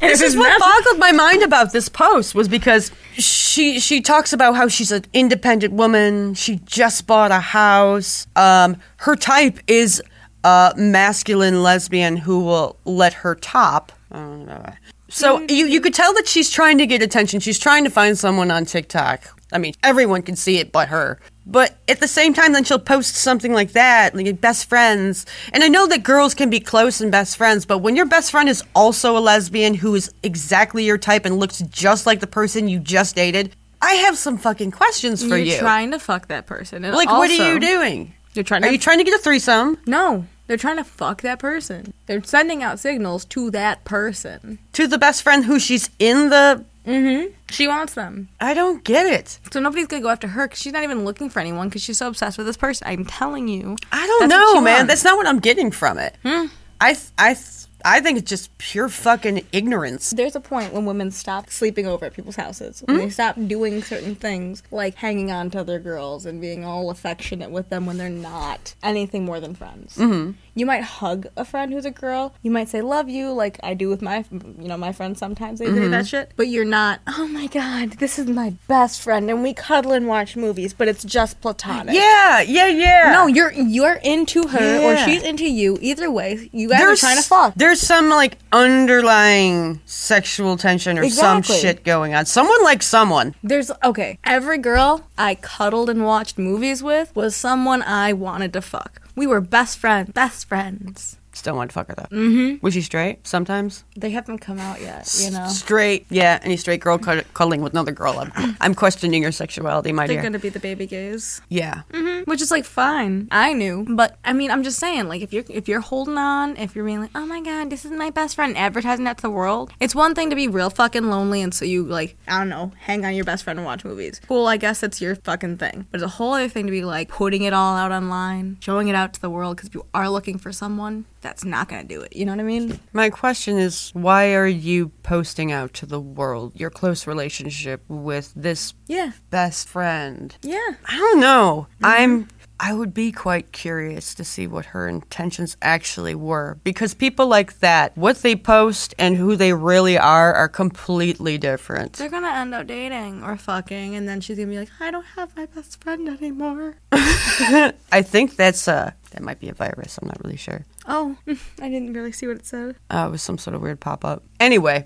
This 0.00 0.20
is 0.20 0.36
what 0.36 0.58
boggled 0.58 0.98
my 0.98 1.12
mind 1.12 1.42
about 1.42 1.72
this 1.72 1.88
post 1.88 2.34
was 2.34 2.48
because 2.48 2.90
she 3.12 3.78
she 3.80 4.00
talks 4.00 4.32
about 4.32 4.56
how 4.56 4.68
she's 4.68 4.92
an 4.92 5.04
independent 5.12 5.72
woman. 5.72 6.34
She 6.34 6.56
just 6.64 7.06
bought 7.06 7.30
a 7.30 7.40
house. 7.40 8.26
Um, 8.36 8.76
her 8.98 9.16
type 9.16 9.58
is 9.66 10.02
a 10.44 10.74
masculine 10.76 11.62
lesbian 11.62 12.16
who 12.16 12.40
will 12.40 12.76
let 12.84 13.12
her 13.14 13.34
top. 13.34 13.92
I 14.10 14.18
don't 14.18 14.46
know. 14.46 14.72
So 15.08 15.40
you 15.42 15.66
you 15.66 15.80
could 15.80 15.94
tell 15.94 16.12
that 16.14 16.26
she's 16.26 16.50
trying 16.50 16.78
to 16.78 16.86
get 16.86 17.02
attention. 17.02 17.40
She's 17.40 17.58
trying 17.58 17.84
to 17.84 17.90
find 17.90 18.18
someone 18.18 18.50
on 18.50 18.64
TikTok. 18.64 19.41
I 19.52 19.58
mean, 19.58 19.74
everyone 19.82 20.22
can 20.22 20.36
see 20.36 20.58
it 20.58 20.72
but 20.72 20.88
her. 20.88 21.18
But 21.44 21.76
at 21.88 22.00
the 22.00 22.08
same 22.08 22.34
time, 22.34 22.52
then 22.52 22.64
she'll 22.64 22.78
post 22.78 23.16
something 23.16 23.52
like 23.52 23.72
that, 23.72 24.14
like 24.14 24.40
best 24.40 24.68
friends. 24.68 25.26
And 25.52 25.64
I 25.64 25.68
know 25.68 25.86
that 25.88 26.04
girls 26.04 26.34
can 26.34 26.50
be 26.50 26.60
close 26.60 27.00
and 27.00 27.10
best 27.10 27.36
friends, 27.36 27.66
but 27.66 27.78
when 27.78 27.96
your 27.96 28.06
best 28.06 28.30
friend 28.30 28.48
is 28.48 28.62
also 28.74 29.16
a 29.16 29.20
lesbian 29.20 29.74
who 29.74 29.94
is 29.94 30.12
exactly 30.22 30.84
your 30.84 30.98
type 30.98 31.24
and 31.24 31.38
looks 31.38 31.58
just 31.62 32.06
like 32.06 32.20
the 32.20 32.26
person 32.26 32.68
you 32.68 32.78
just 32.78 33.16
dated, 33.16 33.56
I 33.80 33.94
have 33.94 34.16
some 34.16 34.38
fucking 34.38 34.70
questions 34.70 35.22
for 35.22 35.30
You're 35.30 35.38
you. 35.38 35.58
trying 35.58 35.90
to 35.90 35.98
fuck 35.98 36.28
that 36.28 36.46
person. 36.46 36.84
And 36.84 36.94
like, 36.94 37.08
what 37.08 37.28
are 37.28 37.52
you 37.52 37.58
doing? 37.58 38.14
You're 38.34 38.44
trying 38.44 38.62
To 38.62 38.68
Are 38.68 38.72
you 38.72 38.78
trying 38.78 38.98
to 38.98 39.04
get 39.04 39.14
a 39.14 39.22
threesome 39.22 39.78
No, 39.86 40.24
they're 40.46 40.56
trying 40.56 40.76
to 40.76 40.84
fuck 40.84 41.22
that 41.22 41.38
person. 41.38 41.92
They're 42.06 42.22
sending 42.22 42.62
out 42.62 42.78
signals 42.78 43.24
to 43.26 43.50
that 43.50 43.84
person. 43.84 44.58
to 44.74 44.86
the 44.86 44.98
best 44.98 45.22
friend 45.22 45.44
who 45.44 45.58
she's 45.58 45.90
in 45.98 46.30
the? 46.30 46.64
Mm-hmm. 46.86 47.32
She 47.50 47.68
wants 47.68 47.94
them. 47.94 48.28
I 48.40 48.54
don't 48.54 48.82
get 48.82 49.06
it. 49.06 49.38
So 49.52 49.60
nobody's 49.60 49.86
gonna 49.86 50.02
go 50.02 50.08
after 50.08 50.26
her 50.28 50.46
because 50.48 50.60
she's 50.60 50.72
not 50.72 50.82
even 50.82 51.04
looking 51.04 51.30
for 51.30 51.40
anyone 51.40 51.68
because 51.68 51.82
she's 51.82 51.98
so 51.98 52.08
obsessed 52.08 52.38
with 52.38 52.46
this 52.46 52.56
person. 52.56 52.86
I'm 52.88 53.04
telling 53.04 53.46
you. 53.48 53.76
I 53.92 54.06
don't 54.06 54.28
know, 54.28 54.60
man. 54.60 54.78
wants. 54.78 54.88
That's 54.88 55.04
not 55.04 55.16
what 55.16 55.26
I'm 55.26 55.38
getting 55.38 55.70
from 55.70 55.98
it. 55.98 56.16
Hmm. 56.24 56.46
I, 56.80 56.94
th- 56.94 57.10
I, 57.16 57.34
th- 57.34 57.61
I 57.84 58.00
think 58.00 58.18
it's 58.18 58.28
just 58.28 58.56
pure 58.58 58.88
fucking 58.88 59.46
ignorance. 59.52 60.10
There's 60.10 60.36
a 60.36 60.40
point 60.40 60.72
when 60.72 60.84
women 60.84 61.10
stop 61.10 61.50
sleeping 61.50 61.86
over 61.86 62.06
at 62.06 62.14
people's 62.14 62.36
houses. 62.36 62.82
When 62.86 62.98
they 62.98 63.10
stop 63.10 63.36
doing 63.46 63.82
certain 63.82 64.14
things 64.14 64.62
like 64.70 64.94
hanging 64.96 65.30
on 65.30 65.50
to 65.50 65.60
other 65.60 65.78
girls 65.78 66.26
and 66.26 66.40
being 66.40 66.64
all 66.64 66.90
affectionate 66.90 67.50
with 67.50 67.68
them 67.68 67.86
when 67.86 67.98
they're 67.98 68.10
not 68.10 68.74
anything 68.82 69.24
more 69.24 69.40
than 69.40 69.54
friends. 69.54 69.96
Mm-hmm. 69.96 70.32
You 70.54 70.66
might 70.66 70.82
hug 70.82 71.28
a 71.36 71.44
friend 71.44 71.72
who's 71.72 71.86
a 71.86 71.90
girl. 71.90 72.34
You 72.42 72.50
might 72.50 72.68
say 72.68 72.82
"love 72.82 73.08
you" 73.08 73.32
like 73.32 73.58
I 73.62 73.72
do 73.72 73.88
with 73.88 74.02
my, 74.02 74.24
you 74.30 74.68
know, 74.68 74.76
my 74.76 74.92
friends. 74.92 75.18
Sometimes 75.18 75.60
they 75.60 75.66
do 75.66 75.88
that 75.88 76.06
shit. 76.06 76.32
But 76.36 76.48
you're 76.48 76.66
not. 76.66 77.00
Oh 77.06 77.26
my 77.26 77.46
god, 77.46 77.92
this 77.92 78.18
is 78.18 78.26
my 78.26 78.54
best 78.68 79.00
friend, 79.00 79.30
and 79.30 79.42
we 79.42 79.54
cuddle 79.54 79.92
and 79.92 80.06
watch 80.06 80.36
movies, 80.36 80.74
but 80.74 80.88
it's 80.88 81.04
just 81.04 81.40
platonic. 81.40 81.94
Yeah, 81.94 82.42
yeah, 82.42 82.66
yeah. 82.66 83.12
No, 83.12 83.26
you're 83.28 83.52
you're 83.52 83.94
into 83.94 84.46
her 84.46 84.82
or 84.82 84.96
she's 84.98 85.22
into 85.22 85.50
you. 85.50 85.78
Either 85.80 86.10
way, 86.10 86.50
you 86.52 86.68
guys 86.68 86.82
are 86.82 86.96
trying 86.96 87.16
to 87.16 87.22
fuck. 87.22 87.54
There's 87.54 87.71
some 87.74 88.08
like 88.08 88.38
underlying 88.52 89.80
sexual 89.86 90.56
tension 90.56 90.98
or 90.98 91.02
Exactly. 91.04 91.42
some 91.42 91.60
shit 91.60 91.84
going 91.84 92.14
on. 92.14 92.26
Someone 92.26 92.62
likes 92.64 92.86
someone. 92.86 93.34
There's 93.42 93.70
okay. 93.84 94.18
Every 94.24 94.58
girl 94.58 95.08
I 95.16 95.36
cuddled 95.36 95.88
and 95.90 96.04
watched 96.04 96.38
movies 96.38 96.82
with 96.82 97.14
was 97.14 97.34
someone 97.36 97.82
I 97.82 98.12
wanted 98.12 98.52
to 98.54 98.62
fuck. 98.62 99.00
We 99.16 99.26
were 99.26 99.40
best 99.40 99.78
friends. 99.78 100.10
Best 100.12 100.48
friends. 100.48 101.18
Still 101.34 101.56
want 101.56 101.70
to 101.70 101.74
fuck 101.74 101.88
her 101.88 101.94
though. 101.94 102.14
Mm-hmm. 102.16 102.64
Was 102.64 102.74
she 102.74 102.82
straight? 102.82 103.26
Sometimes. 103.26 103.84
They 103.96 104.10
haven't 104.10 104.38
come 104.38 104.58
out 104.58 104.80
yet, 104.80 105.12
you 105.18 105.30
know. 105.30 105.48
Straight. 105.48 106.06
Yeah, 106.10 106.38
any 106.42 106.56
straight 106.56 106.80
girl 106.80 106.98
cud- 106.98 107.24
cuddling 107.34 107.62
with 107.62 107.72
another 107.72 107.92
girl. 107.92 108.18
I'm, 108.18 108.56
I'm 108.60 108.74
questioning 108.74 109.22
your 109.22 109.32
sexuality, 109.32 109.92
my 109.92 110.06
They're 110.06 110.16
dear. 110.16 110.22
gonna 110.22 110.38
be 110.38 110.50
the 110.50 110.60
baby 110.60 110.86
gays, 110.86 111.40
Yeah. 111.48 111.82
which 112.26 112.42
is 112.42 112.50
like 112.50 112.64
fine. 112.66 113.28
I 113.30 113.54
knew, 113.54 113.86
but 113.88 114.18
I 114.24 114.32
mean, 114.34 114.50
I'm 114.50 114.62
just 114.62 114.78
saying, 114.78 115.08
like, 115.08 115.22
if 115.22 115.32
you're 115.32 115.44
if 115.48 115.68
you're 115.68 115.80
holding 115.80 116.18
on, 116.18 116.56
if 116.58 116.76
you're 116.76 116.84
being 116.84 117.00
like, 117.00 117.10
oh 117.14 117.24
my 117.26 117.40
god, 117.40 117.70
this 117.70 117.84
is 117.84 117.90
my 117.92 118.10
best 118.10 118.34
friend, 118.34 118.56
advertising 118.56 119.04
that 119.06 119.16
to 119.18 119.22
the 119.22 119.30
world, 119.30 119.72
it's 119.80 119.94
one 119.94 120.14
thing 120.14 120.28
to 120.30 120.36
be 120.36 120.48
real 120.48 120.68
fucking 120.70 121.08
lonely, 121.08 121.40
and 121.40 121.54
so 121.54 121.64
you 121.64 121.84
like, 121.84 122.16
I 122.28 122.38
don't 122.38 122.48
know, 122.50 122.72
hang 122.80 123.04
on 123.06 123.14
your 123.14 123.24
best 123.24 123.44
friend 123.44 123.58
and 123.58 123.64
watch 123.66 123.84
movies. 123.84 124.20
Cool, 124.28 124.46
I 124.46 124.58
guess 124.58 124.80
that's 124.80 125.00
your 125.00 125.14
fucking 125.16 125.56
thing. 125.56 125.86
But 125.90 126.00
it's 126.02 126.04
a 126.04 126.08
whole 126.16 126.34
other 126.34 126.48
thing 126.48 126.66
to 126.66 126.70
be 126.72 126.84
like 126.84 127.08
putting 127.08 127.42
it 127.42 127.52
all 127.54 127.74
out 127.76 127.90
online, 127.90 128.58
showing 128.60 128.88
it 128.88 128.94
out 128.94 129.14
to 129.14 129.20
the 129.20 129.30
world, 129.30 129.56
because 129.56 129.70
you 129.72 129.86
are 129.94 130.10
looking 130.10 130.36
for 130.38 130.52
someone, 130.52 131.06
that's 131.22 131.44
not 131.44 131.68
gonna 131.68 131.84
do 131.84 132.02
it. 132.02 132.14
You 132.14 132.24
know 132.26 132.32
what 132.32 132.40
I 132.40 132.44
mean? 132.44 132.78
My 132.92 133.08
question 133.08 133.56
is, 133.56 133.90
why 133.94 134.34
are 134.34 134.46
you 134.46 134.90
posting 135.02 135.50
out 135.50 135.72
to 135.74 135.86
the 135.86 136.00
world 136.00 136.52
your 136.54 136.68
close 136.70 137.06
relationship 137.06 137.82
with 137.88 138.32
this 138.36 138.74
Yeah, 138.88 139.12
best 139.30 139.68
friend? 139.68 140.36
yeah. 140.42 140.74
I 140.86 140.96
don't 140.98 141.20
know. 141.20 141.68
I'm. 141.82 142.28
I 142.60 142.74
would 142.74 142.94
be 142.94 143.10
quite 143.10 143.50
curious 143.50 144.14
to 144.14 144.22
see 144.22 144.46
what 144.46 144.66
her 144.66 144.86
intentions 144.86 145.56
actually 145.62 146.14
were 146.14 146.58
because 146.62 146.94
people 146.94 147.26
like 147.26 147.58
that, 147.58 147.96
what 147.96 148.18
they 148.18 148.36
post 148.36 148.94
and 149.00 149.16
who 149.16 149.34
they 149.34 149.52
really 149.52 149.98
are, 149.98 150.32
are 150.32 150.48
completely 150.48 151.38
different. 151.38 151.94
They're 151.94 152.08
gonna 152.08 152.28
end 152.30 152.54
up 152.54 152.68
dating 152.68 153.24
or 153.24 153.36
fucking, 153.36 153.96
and 153.96 154.06
then 154.08 154.20
she's 154.20 154.36
gonna 154.36 154.48
be 154.48 154.58
like, 154.58 154.70
I 154.78 154.92
don't 154.92 155.06
have 155.16 155.34
my 155.36 155.46
best 155.46 155.82
friend 155.82 156.08
anymore. 156.08 156.76
I 156.92 158.02
think 158.02 158.36
that's 158.36 158.68
uh 158.68 158.92
that 159.12 159.22
might 159.22 159.38
be 159.40 159.48
a 159.48 159.54
virus. 159.54 159.98
I'm 160.00 160.08
not 160.08 160.22
really 160.24 160.36
sure. 160.36 160.64
Oh, 160.86 161.16
I 161.60 161.68
didn't 161.68 161.92
really 161.94 162.12
see 162.12 162.26
what 162.26 162.36
it 162.36 162.46
said. 162.46 162.76
Uh, 162.90 163.06
it 163.08 163.10
was 163.10 163.22
some 163.22 163.38
sort 163.38 163.54
of 163.54 163.62
weird 163.62 163.80
pop 163.80 164.04
up. 164.04 164.22
Anyway, 164.40 164.84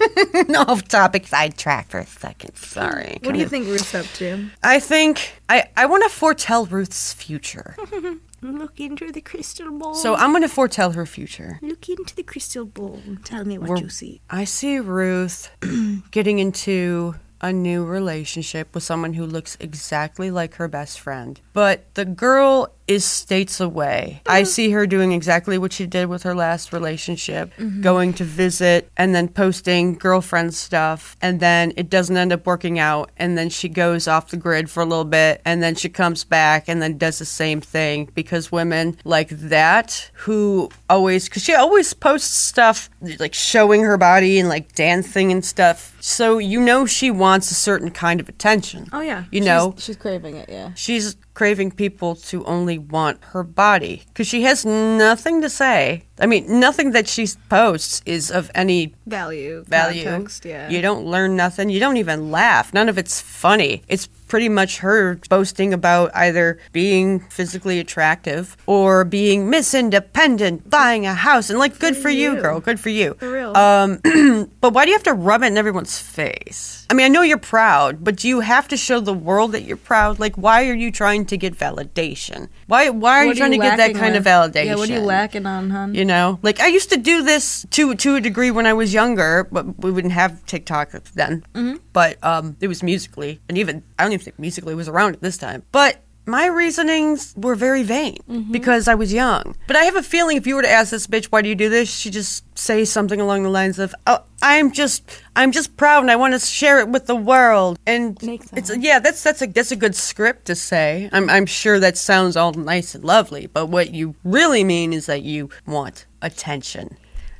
off 0.56 0.86
topic. 0.88 1.26
Sidetrack 1.26 1.88
for 1.88 1.98
a 2.00 2.06
second. 2.06 2.56
Sorry. 2.56 3.18
What 3.22 3.32
do 3.32 3.38
you 3.38 3.48
think 3.48 3.66
Ruth's 3.66 3.94
up 3.94 4.06
to? 4.16 4.50
I 4.62 4.80
think 4.80 5.40
I 5.48 5.68
I 5.76 5.86
want 5.86 6.02
to 6.04 6.10
foretell 6.10 6.66
Ruth's 6.66 7.12
future. 7.12 7.76
Look 8.40 8.78
into 8.78 9.10
the 9.10 9.20
crystal 9.20 9.70
ball. 9.76 9.94
So 9.94 10.14
I'm 10.14 10.30
going 10.30 10.42
to 10.42 10.48
foretell 10.48 10.92
her 10.92 11.04
future. 11.06 11.58
look 11.60 11.88
into 11.88 12.14
the 12.14 12.22
crystal 12.22 12.64
ball 12.64 13.00
and 13.04 13.24
tell 13.24 13.44
me 13.44 13.58
what 13.58 13.68
We're- 13.70 13.80
you 13.80 13.88
see. 13.88 14.20
I 14.30 14.44
see 14.44 14.78
Ruth 14.78 15.50
getting 16.12 16.38
into 16.38 17.16
a 17.40 17.52
new 17.52 17.84
relationship 17.84 18.72
with 18.74 18.84
someone 18.84 19.14
who 19.14 19.26
looks 19.26 19.56
exactly 19.58 20.30
like 20.30 20.54
her 20.54 20.68
best 20.68 21.00
friend. 21.00 21.40
But 21.52 21.92
the 21.94 22.04
girl 22.04 22.72
is 22.88 23.04
states 23.04 23.60
away. 23.60 24.22
I 24.26 24.42
see 24.44 24.70
her 24.70 24.86
doing 24.86 25.12
exactly 25.12 25.58
what 25.58 25.74
she 25.74 25.86
did 25.86 26.08
with 26.08 26.22
her 26.22 26.34
last 26.34 26.72
relationship, 26.72 27.52
mm-hmm. 27.56 27.82
going 27.82 28.14
to 28.14 28.24
visit 28.24 28.90
and 28.96 29.14
then 29.14 29.28
posting 29.28 29.94
girlfriend 29.94 30.54
stuff. 30.54 31.16
And 31.20 31.38
then 31.38 31.74
it 31.76 31.90
doesn't 31.90 32.16
end 32.16 32.32
up 32.32 32.46
working 32.46 32.78
out. 32.78 33.10
And 33.18 33.36
then 33.36 33.50
she 33.50 33.68
goes 33.68 34.08
off 34.08 34.30
the 34.30 34.38
grid 34.38 34.70
for 34.70 34.82
a 34.82 34.86
little 34.86 35.04
bit. 35.04 35.42
And 35.44 35.62
then 35.62 35.74
she 35.74 35.90
comes 35.90 36.24
back 36.24 36.68
and 36.68 36.80
then 36.80 36.96
does 36.96 37.18
the 37.18 37.26
same 37.26 37.60
thing 37.60 38.10
because 38.14 38.50
women 38.50 38.96
like 39.04 39.28
that 39.28 40.10
who 40.14 40.70
always, 40.88 41.28
because 41.28 41.44
she 41.44 41.54
always 41.54 41.92
posts 41.92 42.34
stuff 42.34 42.88
like 43.18 43.34
showing 43.34 43.82
her 43.82 43.98
body 43.98 44.38
and 44.38 44.48
like 44.48 44.72
dancing 44.72 45.30
and 45.30 45.44
stuff. 45.44 45.96
So 46.00 46.38
you 46.38 46.60
know 46.60 46.86
she 46.86 47.10
wants 47.10 47.50
a 47.50 47.54
certain 47.54 47.90
kind 47.90 48.18
of 48.18 48.28
attention. 48.28 48.88
Oh 48.92 49.00
yeah, 49.00 49.24
You 49.30 49.42
know, 49.42 49.74
she's, 49.76 49.84
she's 49.84 49.96
craving 49.96 50.36
it. 50.36 50.48
Yeah. 50.48 50.72
she's 50.74 51.16
craving 51.38 51.70
people 51.70 52.16
to 52.16 52.44
only 52.46 52.76
want 52.76 53.22
her 53.26 53.44
body 53.44 54.02
because 54.08 54.26
she 54.26 54.42
has 54.42 54.66
nothing 54.66 55.40
to 55.40 55.48
say. 55.48 56.02
I 56.18 56.26
mean, 56.26 56.58
nothing 56.58 56.90
that 56.90 57.06
she 57.06 57.28
posts 57.48 58.02
is 58.04 58.28
of 58.28 58.50
any 58.56 58.92
Value. 59.06 59.62
value. 59.68 60.02
Context, 60.02 60.44
yeah. 60.44 60.68
You 60.68 60.82
don't 60.82 61.06
learn 61.06 61.36
nothing. 61.36 61.70
You 61.70 61.78
don't 61.78 61.96
even 61.96 62.32
laugh. 62.32 62.74
None 62.74 62.88
of 62.88 62.98
it's 62.98 63.20
funny. 63.20 63.84
It's 63.86 64.08
pretty 64.28 64.48
much 64.48 64.78
her 64.78 65.16
boasting 65.28 65.72
about 65.72 66.10
either 66.14 66.58
being 66.72 67.20
physically 67.20 67.80
attractive 67.80 68.56
or 68.66 69.04
being 69.04 69.50
Miss 69.50 69.74
Independent, 69.74 70.68
buying 70.68 71.06
a 71.06 71.14
house, 71.14 71.50
and 71.50 71.58
like, 71.58 71.78
good 71.78 71.96
for 71.96 72.10
you, 72.10 72.34
you. 72.34 72.42
girl. 72.42 72.60
Good 72.60 72.78
for 72.78 72.90
you. 72.90 73.14
For 73.14 73.32
real. 73.32 73.56
Um, 73.56 74.00
but 74.60 74.72
why 74.72 74.84
do 74.84 74.90
you 74.90 74.96
have 74.96 75.02
to 75.04 75.14
rub 75.14 75.42
it 75.42 75.46
in 75.46 75.56
everyone's 75.56 75.98
face? 75.98 76.86
I 76.90 76.94
mean, 76.94 77.04
I 77.04 77.08
know 77.08 77.22
you're 77.22 77.38
proud, 77.38 78.04
but 78.04 78.16
do 78.16 78.28
you 78.28 78.40
have 78.40 78.68
to 78.68 78.76
show 78.76 79.00
the 79.00 79.14
world 79.14 79.52
that 79.52 79.62
you're 79.62 79.76
proud? 79.76 80.18
Like, 80.18 80.36
why 80.36 80.68
are 80.68 80.74
you 80.74 80.90
trying 80.90 81.26
to 81.26 81.36
get 81.36 81.56
validation? 81.56 82.48
Why 82.68 82.90
Why 82.90 83.16
are 83.16 83.22
you 83.24 83.28
What 83.30 83.36
trying 83.38 83.50
to 83.52 83.58
get 83.58 83.78
that 83.78 83.94
kind 83.94 84.14
of 84.14 84.24
validation? 84.24 84.66
Yeah, 84.66 84.74
what 84.76 84.90
are 84.90 84.92
you 84.92 85.00
lacking 85.00 85.46
on, 85.46 85.70
hun? 85.70 85.94
You 85.94 86.04
know, 86.04 86.38
like 86.42 86.60
I 86.60 86.66
used 86.66 86.90
to 86.90 86.98
do 86.98 87.22
this 87.22 87.66
to 87.70 87.94
to 87.94 88.16
a 88.16 88.20
degree 88.20 88.50
when 88.50 88.66
I 88.66 88.74
was 88.74 88.92
younger, 88.92 89.48
but 89.50 89.82
we 89.82 89.90
wouldn't 89.90 90.12
have 90.12 90.44
TikTok 90.44 90.90
then. 91.14 91.44
Mm-hmm. 91.54 91.78
But 91.94 92.22
um, 92.22 92.56
it 92.60 92.68
was 92.68 92.82
Musical.ly, 92.82 93.38
and 93.48 93.56
even 93.56 93.82
I 93.98 94.04
don't 94.04 94.12
even 94.12 94.22
think 94.22 94.38
Musical.ly 94.38 94.74
was 94.74 94.86
around 94.86 95.14
at 95.14 95.22
this 95.22 95.38
time. 95.38 95.62
But 95.72 96.02
my 96.28 96.46
reasonings 96.46 97.34
were 97.36 97.54
very 97.54 97.82
vain 97.82 98.18
mm-hmm. 98.28 98.52
because 98.52 98.86
I 98.86 98.94
was 98.94 99.12
young. 99.12 99.56
But 99.66 99.76
I 99.76 99.84
have 99.84 99.96
a 99.96 100.02
feeling 100.02 100.36
if 100.36 100.46
you 100.46 100.56
were 100.56 100.62
to 100.62 100.70
ask 100.70 100.90
this 100.90 101.06
bitch, 101.06 101.26
"Why 101.26 101.42
do 101.42 101.48
you 101.48 101.54
do 101.54 101.68
this?" 101.68 101.90
She'd 101.90 102.12
just 102.12 102.44
say 102.56 102.84
something 102.84 103.20
along 103.20 103.42
the 103.42 103.48
lines 103.48 103.78
of, 103.78 103.94
"Oh, 104.06 104.22
I'm 104.42 104.70
just, 104.70 105.02
I'm 105.34 105.52
just 105.52 105.76
proud, 105.76 106.02
and 106.02 106.10
I 106.10 106.16
want 106.16 106.34
to 106.34 106.40
share 106.40 106.78
it 106.80 106.88
with 106.88 107.06
the 107.06 107.16
world." 107.16 107.78
And 107.86 108.18
it's 108.22 108.76
yeah, 108.76 108.98
that's 108.98 109.22
that's 109.22 109.42
a 109.42 109.46
that's 109.46 109.72
a 109.72 109.76
good 109.76 109.96
script 109.96 110.44
to 110.46 110.54
say. 110.54 111.08
I'm 111.12 111.30
I'm 111.30 111.46
sure 111.46 111.80
that 111.80 111.96
sounds 111.96 112.36
all 112.36 112.52
nice 112.52 112.94
and 112.94 113.04
lovely, 113.04 113.46
but 113.46 113.66
what 113.66 113.94
you 113.94 114.14
really 114.22 114.64
mean 114.64 114.92
is 114.92 115.06
that 115.06 115.22
you 115.22 115.48
want 115.66 116.06
attention. 116.20 116.96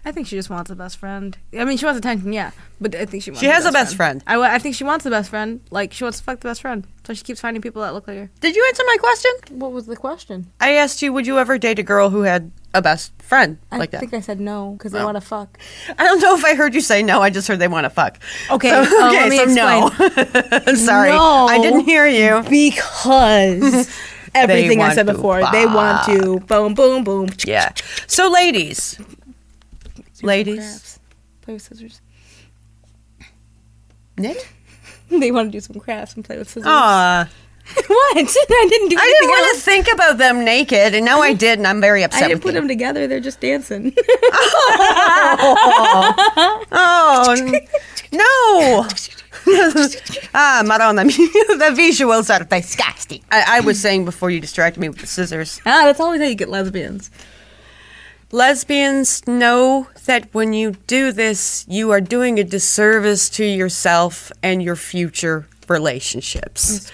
I 0.08 0.12
think 0.12 0.26
she 0.26 0.36
just 0.36 0.48
wants 0.48 0.70
a 0.70 0.74
best 0.74 0.96
friend. 0.96 1.36
I 1.58 1.64
mean, 1.66 1.76
she 1.76 1.84
wants 1.84 1.98
attention, 1.98 2.32
yeah, 2.32 2.50
but 2.80 2.94
I 2.94 3.04
think 3.04 3.22
she 3.22 3.30
wants. 3.30 3.40
She 3.40 3.46
has 3.46 3.66
a 3.66 3.72
best 3.72 3.94
friend. 3.94 4.22
I, 4.26 4.40
I 4.54 4.58
think 4.58 4.74
she 4.74 4.82
wants 4.84 5.04
the 5.04 5.10
best 5.10 5.28
friend. 5.28 5.60
Like 5.70 5.92
she 5.92 6.02
wants 6.02 6.18
to 6.18 6.24
fuck 6.24 6.40
the 6.40 6.48
best 6.48 6.62
friend, 6.62 6.86
so 7.06 7.12
she 7.12 7.22
keeps 7.24 7.40
finding 7.40 7.60
people 7.60 7.82
that 7.82 7.92
look 7.92 8.08
like 8.08 8.16
her. 8.16 8.30
Did 8.40 8.56
you 8.56 8.64
answer 8.68 8.82
my 8.86 8.96
question? 8.98 9.30
What 9.58 9.72
was 9.72 9.84
the 9.86 9.96
question? 9.96 10.46
I 10.60 10.70
asked 10.72 11.02
you, 11.02 11.12
would 11.12 11.26
you 11.26 11.38
ever 11.38 11.58
date 11.58 11.78
a 11.78 11.82
girl 11.82 12.08
who 12.08 12.22
had 12.22 12.50
a 12.72 12.80
best 12.80 13.12
friend 13.20 13.58
I 13.70 13.76
like 13.76 13.90
that? 13.90 13.98
I 13.98 14.00
think 14.00 14.14
I 14.14 14.20
said 14.20 14.40
no 14.40 14.72
because 14.78 14.94
Oh. 14.94 14.98
I 14.98 15.04
want 15.04 15.16
to 15.16 15.20
fuck. 15.20 15.58
I 15.98 16.04
don't 16.04 16.20
know 16.22 16.34
if 16.34 16.44
I 16.44 16.54
heard 16.54 16.74
you 16.74 16.80
say 16.80 17.02
no. 17.02 17.20
I 17.20 17.28
just 17.28 17.46
heard 17.46 17.58
they 17.58 17.68
want 17.68 17.84
to 17.84 17.90
fuck. 17.90 18.18
Okay, 18.50 18.70
So, 18.70 18.76
uh, 18.80 19.08
okay, 19.08 19.28
let 19.28 19.30
me 19.30 19.36
so 19.38 19.44
no. 19.54 19.90
I'm 20.66 20.76
sorry. 20.90 21.10
No. 21.10 21.46
I 21.48 21.58
didn't 21.60 21.84
hear 21.84 22.06
you. 22.06 22.42
Because 22.48 23.90
everything 24.34 24.80
I 24.80 24.84
want 24.84 24.94
said 24.94 25.06
to 25.06 25.12
before, 25.12 25.42
they 25.52 25.66
want 25.66 26.04
to 26.06 26.40
boom, 26.46 26.72
boom, 26.74 27.04
boom. 27.04 27.28
Yeah. 27.44 27.72
So, 28.06 28.30
ladies, 28.30 28.98
ladies, 30.22 30.98
Play 31.42 31.54
with 31.54 31.62
scissors. 31.62 32.00
knit. 34.16 34.46
They 35.10 35.30
want 35.30 35.48
to 35.48 35.52
do 35.52 35.60
some 35.60 35.80
crafts 35.80 36.14
and 36.16 36.22
play 36.24 36.36
with 36.36 36.48
scissors. 36.50 36.66
Aw, 36.66 37.26
what? 37.86 38.16
I 38.18 38.66
didn't 38.68 38.88
do 38.90 38.96
I 38.98 39.16
didn't 39.18 39.30
want 39.30 39.54
to 39.56 39.60
think 39.62 39.88
about 39.90 40.18
them 40.18 40.44
naked, 40.44 40.94
and 40.94 41.02
now 41.06 41.22
I 41.22 41.32
did, 41.32 41.58
and 41.58 41.66
I'm 41.66 41.80
very 41.80 42.02
upset. 42.02 42.24
I 42.24 42.28
didn't 42.28 42.42
put 42.42 42.52
them 42.52 42.68
together. 42.68 43.06
They're 43.06 43.18
just 43.20 43.40
dancing. 43.40 43.94
Oh 46.70 47.34
n- 47.38 47.52
no! 48.12 48.86
ah, 50.34 50.62
Marona, 50.64 51.04
the 51.06 51.74
visuals 51.74 52.28
are 52.34 52.44
disgusting. 52.44 53.22
I, 53.30 53.44
I 53.58 53.60
was 53.60 53.80
saying 53.80 54.04
before 54.04 54.30
you 54.30 54.40
distracted 54.40 54.80
me 54.80 54.88
with 54.90 54.98
the 54.98 55.06
scissors. 55.06 55.60
ah, 55.64 55.82
that's 55.84 56.00
always 56.00 56.20
how 56.20 56.26
you 56.26 56.34
get 56.34 56.48
lesbians. 56.48 57.10
Lesbians 58.30 59.26
know 59.26 59.88
that 60.04 60.32
when 60.34 60.52
you 60.52 60.72
do 60.86 61.12
this, 61.12 61.64
you 61.66 61.90
are 61.90 62.00
doing 62.00 62.38
a 62.38 62.44
disservice 62.44 63.30
to 63.30 63.44
yourself 63.44 64.30
and 64.42 64.62
your 64.62 64.76
future 64.76 65.46
relationships. 65.66 66.92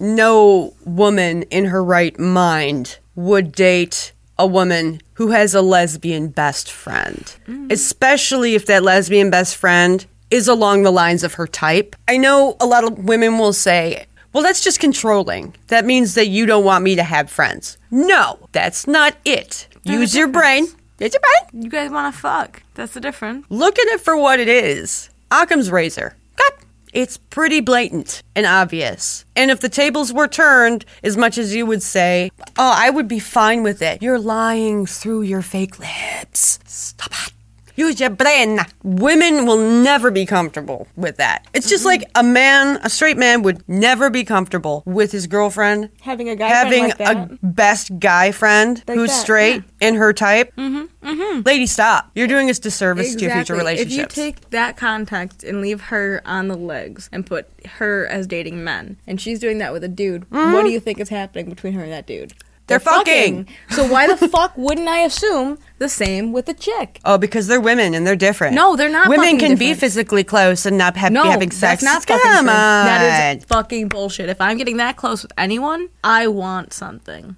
No 0.00 0.74
woman 0.84 1.42
in 1.44 1.66
her 1.66 1.84
right 1.84 2.18
mind 2.18 2.98
would 3.14 3.52
date 3.52 4.12
a 4.38 4.46
woman 4.46 5.00
who 5.14 5.28
has 5.28 5.54
a 5.54 5.62
lesbian 5.62 6.28
best 6.28 6.72
friend, 6.72 7.36
mm. 7.46 7.70
especially 7.70 8.54
if 8.54 8.66
that 8.66 8.82
lesbian 8.82 9.30
best 9.30 9.54
friend 9.54 10.06
is 10.30 10.48
along 10.48 10.82
the 10.82 10.90
lines 10.90 11.22
of 11.22 11.34
her 11.34 11.46
type. 11.46 11.94
I 12.08 12.16
know 12.16 12.56
a 12.58 12.66
lot 12.66 12.82
of 12.82 13.04
women 13.04 13.38
will 13.38 13.52
say, 13.52 14.06
well, 14.32 14.42
that's 14.42 14.62
just 14.62 14.80
controlling. 14.80 15.54
That 15.68 15.84
means 15.84 16.14
that 16.14 16.28
you 16.28 16.46
don't 16.46 16.64
want 16.64 16.84
me 16.84 16.96
to 16.96 17.02
have 17.02 17.30
friends. 17.30 17.76
No, 17.90 18.48
that's 18.52 18.86
not 18.86 19.16
it. 19.24 19.66
Use 19.84 20.14
your 20.14 20.28
brain. 20.28 20.64
Use 20.98 21.14
your 21.14 21.20
brain. 21.20 21.64
You 21.64 21.70
guys 21.70 21.90
want 21.90 22.14
to 22.14 22.20
fuck. 22.20 22.62
That's 22.74 22.92
the 22.92 23.00
difference. 23.00 23.46
Look 23.48 23.78
at 23.78 23.86
it 23.88 24.00
for 24.00 24.16
what 24.16 24.40
it 24.40 24.48
is. 24.48 25.10
Occam's 25.30 25.70
razor. 25.70 26.16
Cut. 26.36 26.58
It's 26.92 27.16
pretty 27.16 27.60
blatant 27.60 28.22
and 28.34 28.46
obvious. 28.46 29.24
And 29.36 29.50
if 29.50 29.60
the 29.60 29.68
tables 29.68 30.12
were 30.12 30.28
turned, 30.28 30.84
as 31.02 31.16
much 31.16 31.38
as 31.38 31.54
you 31.54 31.64
would 31.66 31.82
say, 31.82 32.30
oh, 32.58 32.74
I 32.76 32.90
would 32.90 33.08
be 33.08 33.18
fine 33.20 33.62
with 33.62 33.80
it. 33.80 34.02
You're 34.02 34.18
lying 34.18 34.86
through 34.86 35.22
your 35.22 35.42
fake 35.42 35.78
lips. 35.78 36.58
Stop 36.66 37.12
it. 37.28 37.32
Use 37.80 37.98
your 37.98 38.10
brain. 38.10 38.58
Women 38.82 39.46
will 39.46 39.56
never 39.56 40.10
be 40.10 40.26
comfortable 40.26 40.86
with 40.96 41.16
that. 41.16 41.46
It's 41.54 41.66
just 41.66 41.86
like 41.86 42.02
a 42.14 42.22
man, 42.22 42.78
a 42.82 42.90
straight 42.90 43.16
man 43.16 43.40
would 43.40 43.66
never 43.66 44.10
be 44.10 44.22
comfortable 44.22 44.82
with 44.84 45.12
his 45.12 45.26
girlfriend 45.26 45.88
Having 46.02 46.28
a 46.28 46.36
guy 46.36 46.48
having 46.48 46.90
friend 46.90 47.00
like 47.00 47.16
a 47.16 47.38
best 47.42 47.98
guy 47.98 48.32
friend 48.32 48.84
Like 48.86 48.98
who's 48.98 49.08
that, 49.08 49.22
straight 49.22 49.64
in 49.80 49.94
her 49.94 50.12
type. 50.12 50.54
Mm-hmm, 50.56 51.08
mm-hmm. 51.08 51.40
Lady, 51.46 51.66
stop. 51.66 52.10
You're 52.14 52.26
doing 52.26 52.50
us 52.50 52.58
disservice 52.58 53.14
to 53.14 53.22
your 53.22 53.32
future 53.32 53.54
relationships. 53.54 54.12
If 54.12 54.24
you 54.24 54.32
take 54.32 54.50
that 54.50 54.76
context 54.76 55.42
and 55.42 55.62
leave 55.62 55.80
her 55.84 56.20
on 56.26 56.48
the 56.48 56.58
legs 56.58 57.08
and 57.12 57.24
put 57.24 57.48
her 57.78 58.06
as 58.06 58.26
dating 58.26 58.62
men, 58.62 58.98
and 59.06 59.18
she's 59.18 59.38
doing 59.38 59.56
that 59.56 59.72
with 59.72 59.84
a 59.84 59.88
dude, 59.88 60.30
what 60.30 60.64
do 60.64 60.70
you 60.70 60.80
think 60.80 61.00
is 61.00 61.08
happening 61.08 61.48
between 61.48 61.72
her 61.72 61.82
and 61.82 61.92
that 61.92 62.06
dude? 62.06 62.34
They're 62.70 62.80
fucking. 62.80 63.48
So 63.70 63.86
why 63.86 64.06
the 64.06 64.16
fuck 64.28 64.56
wouldn't 64.56 64.88
I 64.88 65.00
assume 65.00 65.58
the 65.78 65.88
same 65.88 66.32
with 66.32 66.48
a 66.48 66.54
chick? 66.54 67.00
Oh, 67.04 67.18
because 67.18 67.46
they're 67.48 67.60
women 67.60 67.94
and 67.94 68.06
they're 68.06 68.16
different. 68.16 68.54
No, 68.54 68.76
they're 68.76 68.88
not 68.88 69.08
Women 69.08 69.24
fucking 69.24 69.38
can 69.40 69.58
be 69.58 69.74
physically 69.74 70.24
close 70.24 70.64
and 70.66 70.78
not 70.78 70.96
have, 70.96 71.12
No, 71.12 71.24
be 71.24 71.28
having 71.30 71.50
sex. 71.50 71.82
that's 71.82 71.84
not 71.84 72.04
fucking 72.06 72.22
Come 72.30 72.44
true. 72.46 72.54
on. 72.54 72.86
That 72.86 73.36
is 73.38 73.44
fucking 73.44 73.88
bullshit. 73.88 74.28
If 74.28 74.40
I'm 74.40 74.56
getting 74.56 74.76
that 74.78 74.96
close 74.96 75.22
with 75.22 75.32
anyone, 75.36 75.88
I 76.04 76.28
want 76.28 76.72
something. 76.72 77.36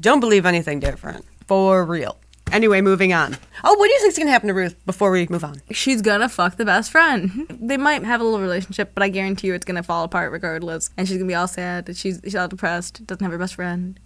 Don't 0.00 0.20
believe 0.20 0.44
anything 0.46 0.80
different. 0.80 1.24
For 1.46 1.84
real. 1.84 2.18
Anyway, 2.52 2.80
moving 2.80 3.12
on. 3.12 3.36
Oh, 3.64 3.74
what 3.74 3.86
do 3.86 3.92
you 3.92 4.00
think's 4.00 4.18
gonna 4.18 4.30
happen 4.30 4.48
to 4.48 4.54
Ruth 4.54 4.76
before 4.86 5.10
we 5.10 5.26
move 5.28 5.42
on? 5.44 5.60
She's 5.72 6.02
gonna 6.02 6.28
fuck 6.28 6.56
the 6.56 6.64
best 6.64 6.90
friend. 6.92 7.46
They 7.50 7.76
might 7.76 8.04
have 8.04 8.20
a 8.20 8.24
little 8.24 8.40
relationship, 8.40 8.92
but 8.94 9.02
I 9.02 9.08
guarantee 9.08 9.48
you 9.48 9.54
it's 9.54 9.64
gonna 9.64 9.82
fall 9.82 10.04
apart 10.04 10.30
regardless. 10.30 10.90
And 10.96 11.08
she's 11.08 11.16
gonna 11.16 11.26
be 11.28 11.34
all 11.34 11.48
sad 11.48 11.86
that 11.86 11.96
she's 11.96 12.20
she's 12.22 12.36
all 12.36 12.46
depressed, 12.46 13.06
doesn't 13.06 13.22
have 13.24 13.32
her 13.32 13.38
best 13.38 13.54
friend. 13.56 13.98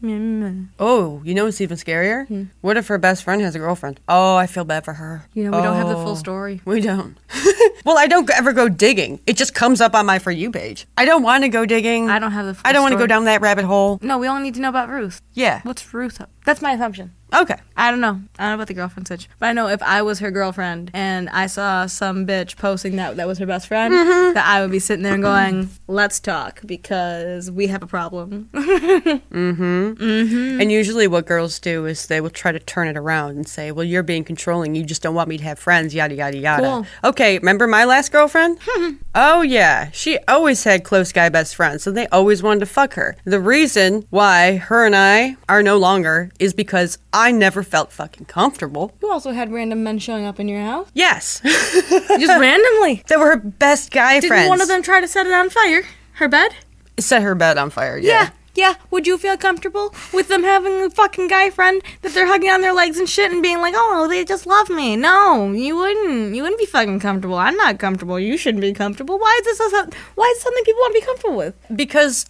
Oh, 0.78 1.20
you 1.24 1.34
know 1.34 1.44
what's 1.44 1.60
even 1.60 1.76
scarier? 1.76 2.26
Hmm. 2.28 2.44
What 2.60 2.76
if 2.76 2.86
her 2.88 2.98
best 2.98 3.24
friend 3.24 3.42
has 3.42 3.54
a 3.54 3.58
girlfriend? 3.58 4.00
Oh, 4.08 4.36
I 4.36 4.46
feel 4.46 4.64
bad 4.64 4.84
for 4.84 4.94
her. 4.94 5.26
You 5.34 5.44
know, 5.50 5.56
we 5.58 5.62
don't 5.62 5.76
have 5.76 5.88
the 5.88 5.94
full 5.94 6.08
Oh, 6.12 6.14
story. 6.14 6.60
We 6.64 6.80
don't. 6.80 7.16
well, 7.84 7.98
I 7.98 8.06
don't 8.06 8.30
ever 8.30 8.52
go 8.52 8.68
digging. 8.68 9.20
It 9.26 9.36
just 9.36 9.54
comes 9.54 9.80
up 9.80 9.94
on 9.94 10.06
my 10.06 10.18
For 10.18 10.30
You 10.30 10.50
page. 10.50 10.86
I 10.96 11.04
don't 11.04 11.22
want 11.22 11.42
to 11.44 11.48
go 11.48 11.66
digging. 11.66 12.08
I 12.08 12.18
don't 12.18 12.32
have 12.32 12.46
the 12.46 12.54
full 12.54 12.62
I 12.64 12.72
don't 12.72 12.82
want 12.82 12.92
to 12.92 12.98
go 12.98 13.06
down 13.06 13.24
that 13.24 13.40
rabbit 13.40 13.64
hole. 13.64 13.98
No, 14.00 14.18
we 14.18 14.28
only 14.28 14.44
need 14.44 14.54
to 14.54 14.60
know 14.60 14.68
about 14.70 14.88
Ruth. 14.88 15.20
Yeah. 15.34 15.60
What's 15.64 15.92
Ruth 15.92 16.20
up? 16.20 16.30
That's 16.48 16.62
my 16.62 16.72
assumption. 16.72 17.12
Okay. 17.34 17.56
I 17.76 17.90
don't 17.90 18.00
know. 18.00 18.22
I 18.38 18.44
don't 18.44 18.48
know 18.52 18.54
about 18.54 18.68
the 18.68 18.74
girlfriend 18.74 19.06
switch. 19.06 19.28
But 19.38 19.50
I 19.50 19.52
know 19.52 19.68
if 19.68 19.82
I 19.82 20.00
was 20.00 20.18
her 20.20 20.30
girlfriend 20.30 20.90
and 20.94 21.28
I 21.28 21.46
saw 21.46 21.84
some 21.84 22.26
bitch 22.26 22.56
posting 22.56 22.96
that 22.96 23.16
that 23.18 23.26
was 23.26 23.36
her 23.36 23.44
best 23.44 23.66
friend, 23.66 23.92
Mm-hmm. 23.92 24.32
that 24.32 24.46
I 24.46 24.62
would 24.62 24.70
be 24.70 24.78
sitting 24.78 25.02
there 25.02 25.12
and 25.12 25.22
going, 25.22 25.68
let's 25.88 26.18
talk 26.20 26.62
because 26.64 27.50
we 27.50 27.66
have 27.66 27.82
a 27.82 27.86
problem. 27.86 28.48
Mhm. 28.54 29.94
Mhm. 29.98 30.60
And 30.62 30.72
usually, 30.72 31.06
what 31.06 31.26
girls 31.26 31.58
do 31.58 31.84
is 31.86 32.06
they 32.06 32.20
will 32.22 32.30
try 32.30 32.50
to 32.50 32.58
turn 32.58 32.88
it 32.88 32.96
around 32.96 33.36
and 33.36 33.46
say, 33.46 33.70
"Well, 33.72 33.84
you're 33.84 34.02
being 34.02 34.24
controlling. 34.24 34.74
You 34.74 34.84
just 34.84 35.02
don't 35.02 35.14
want 35.14 35.28
me 35.28 35.36
to 35.38 35.44
have 35.44 35.58
friends." 35.58 35.94
Yada 35.94 36.14
yada 36.14 36.36
yada. 36.38 36.62
Cool. 36.62 36.86
Okay, 37.10 37.38
remember 37.38 37.66
my 37.66 37.84
last 37.84 38.10
girlfriend? 38.10 38.58
oh 39.14 39.42
yeah, 39.42 39.90
she 39.92 40.18
always 40.28 40.64
had 40.64 40.84
close 40.84 41.12
guy 41.12 41.28
best 41.28 41.56
friends, 41.56 41.86
and 41.86 41.96
they 41.96 42.06
always 42.08 42.42
wanted 42.42 42.60
to 42.60 42.66
fuck 42.66 42.94
her. 42.94 43.16
The 43.24 43.40
reason 43.40 44.06
why 44.10 44.56
her 44.56 44.86
and 44.86 44.94
I 44.96 45.36
are 45.48 45.62
no 45.62 45.76
longer 45.76 46.30
is 46.38 46.54
because 46.54 46.98
I 47.12 47.32
never 47.32 47.62
felt 47.62 47.92
fucking 47.92 48.26
comfortable. 48.26 48.94
you 49.02 49.10
also 49.10 49.32
had 49.32 49.52
random 49.52 49.82
men 49.82 49.98
showing 49.98 50.24
up 50.24 50.38
in 50.38 50.48
your 50.48 50.60
house. 50.60 50.88
Yes, 50.94 51.40
Just 51.44 52.40
randomly. 52.40 53.02
they 53.08 53.16
were 53.16 53.26
her 53.30 53.36
best 53.36 53.90
guy 53.90 54.14
Didn't 54.20 54.28
friends. 54.28 54.48
one 54.48 54.60
of 54.60 54.68
them 54.68 54.82
try 54.82 55.00
to 55.00 55.08
set 55.08 55.26
it 55.26 55.32
on 55.32 55.50
fire? 55.50 55.82
Her 56.14 56.28
bed? 56.28 56.52
set 56.98 57.22
her 57.22 57.34
bed 57.36 57.56
on 57.58 57.70
fire? 57.70 57.96
Yeah. 57.96 58.22
Yeah. 58.24 58.30
Yeah. 58.58 58.74
Would 58.90 59.06
you 59.06 59.18
feel 59.18 59.36
comfortable 59.36 59.94
with 60.12 60.26
them 60.26 60.42
having 60.42 60.82
a 60.82 60.90
fucking 60.90 61.28
guy 61.28 61.48
friend 61.48 61.80
that 62.02 62.12
they're 62.12 62.26
hugging 62.26 62.50
on 62.50 62.60
their 62.60 62.72
legs 62.72 62.98
and 62.98 63.08
shit 63.08 63.30
and 63.30 63.40
being 63.40 63.60
like, 63.60 63.74
oh, 63.76 64.08
they 64.08 64.24
just 64.24 64.46
love 64.46 64.68
me? 64.68 64.96
No, 64.96 65.52
you 65.52 65.76
wouldn't. 65.76 66.34
You 66.34 66.42
wouldn't 66.42 66.58
be 66.58 66.66
fucking 66.66 66.98
comfortable. 66.98 67.36
I'm 67.36 67.56
not 67.56 67.78
comfortable. 67.78 68.18
You 68.18 68.36
shouldn't 68.36 68.60
be 68.60 68.72
comfortable. 68.72 69.16
Why 69.16 69.40
is 69.40 69.58
this? 69.58 69.72
A, 69.72 69.88
why 70.16 70.34
is 70.36 70.42
something 70.42 70.64
people 70.64 70.80
want 70.80 70.94
to 70.94 71.00
be 71.00 71.06
comfortable 71.06 71.36
with? 71.36 71.54
because 71.76 72.26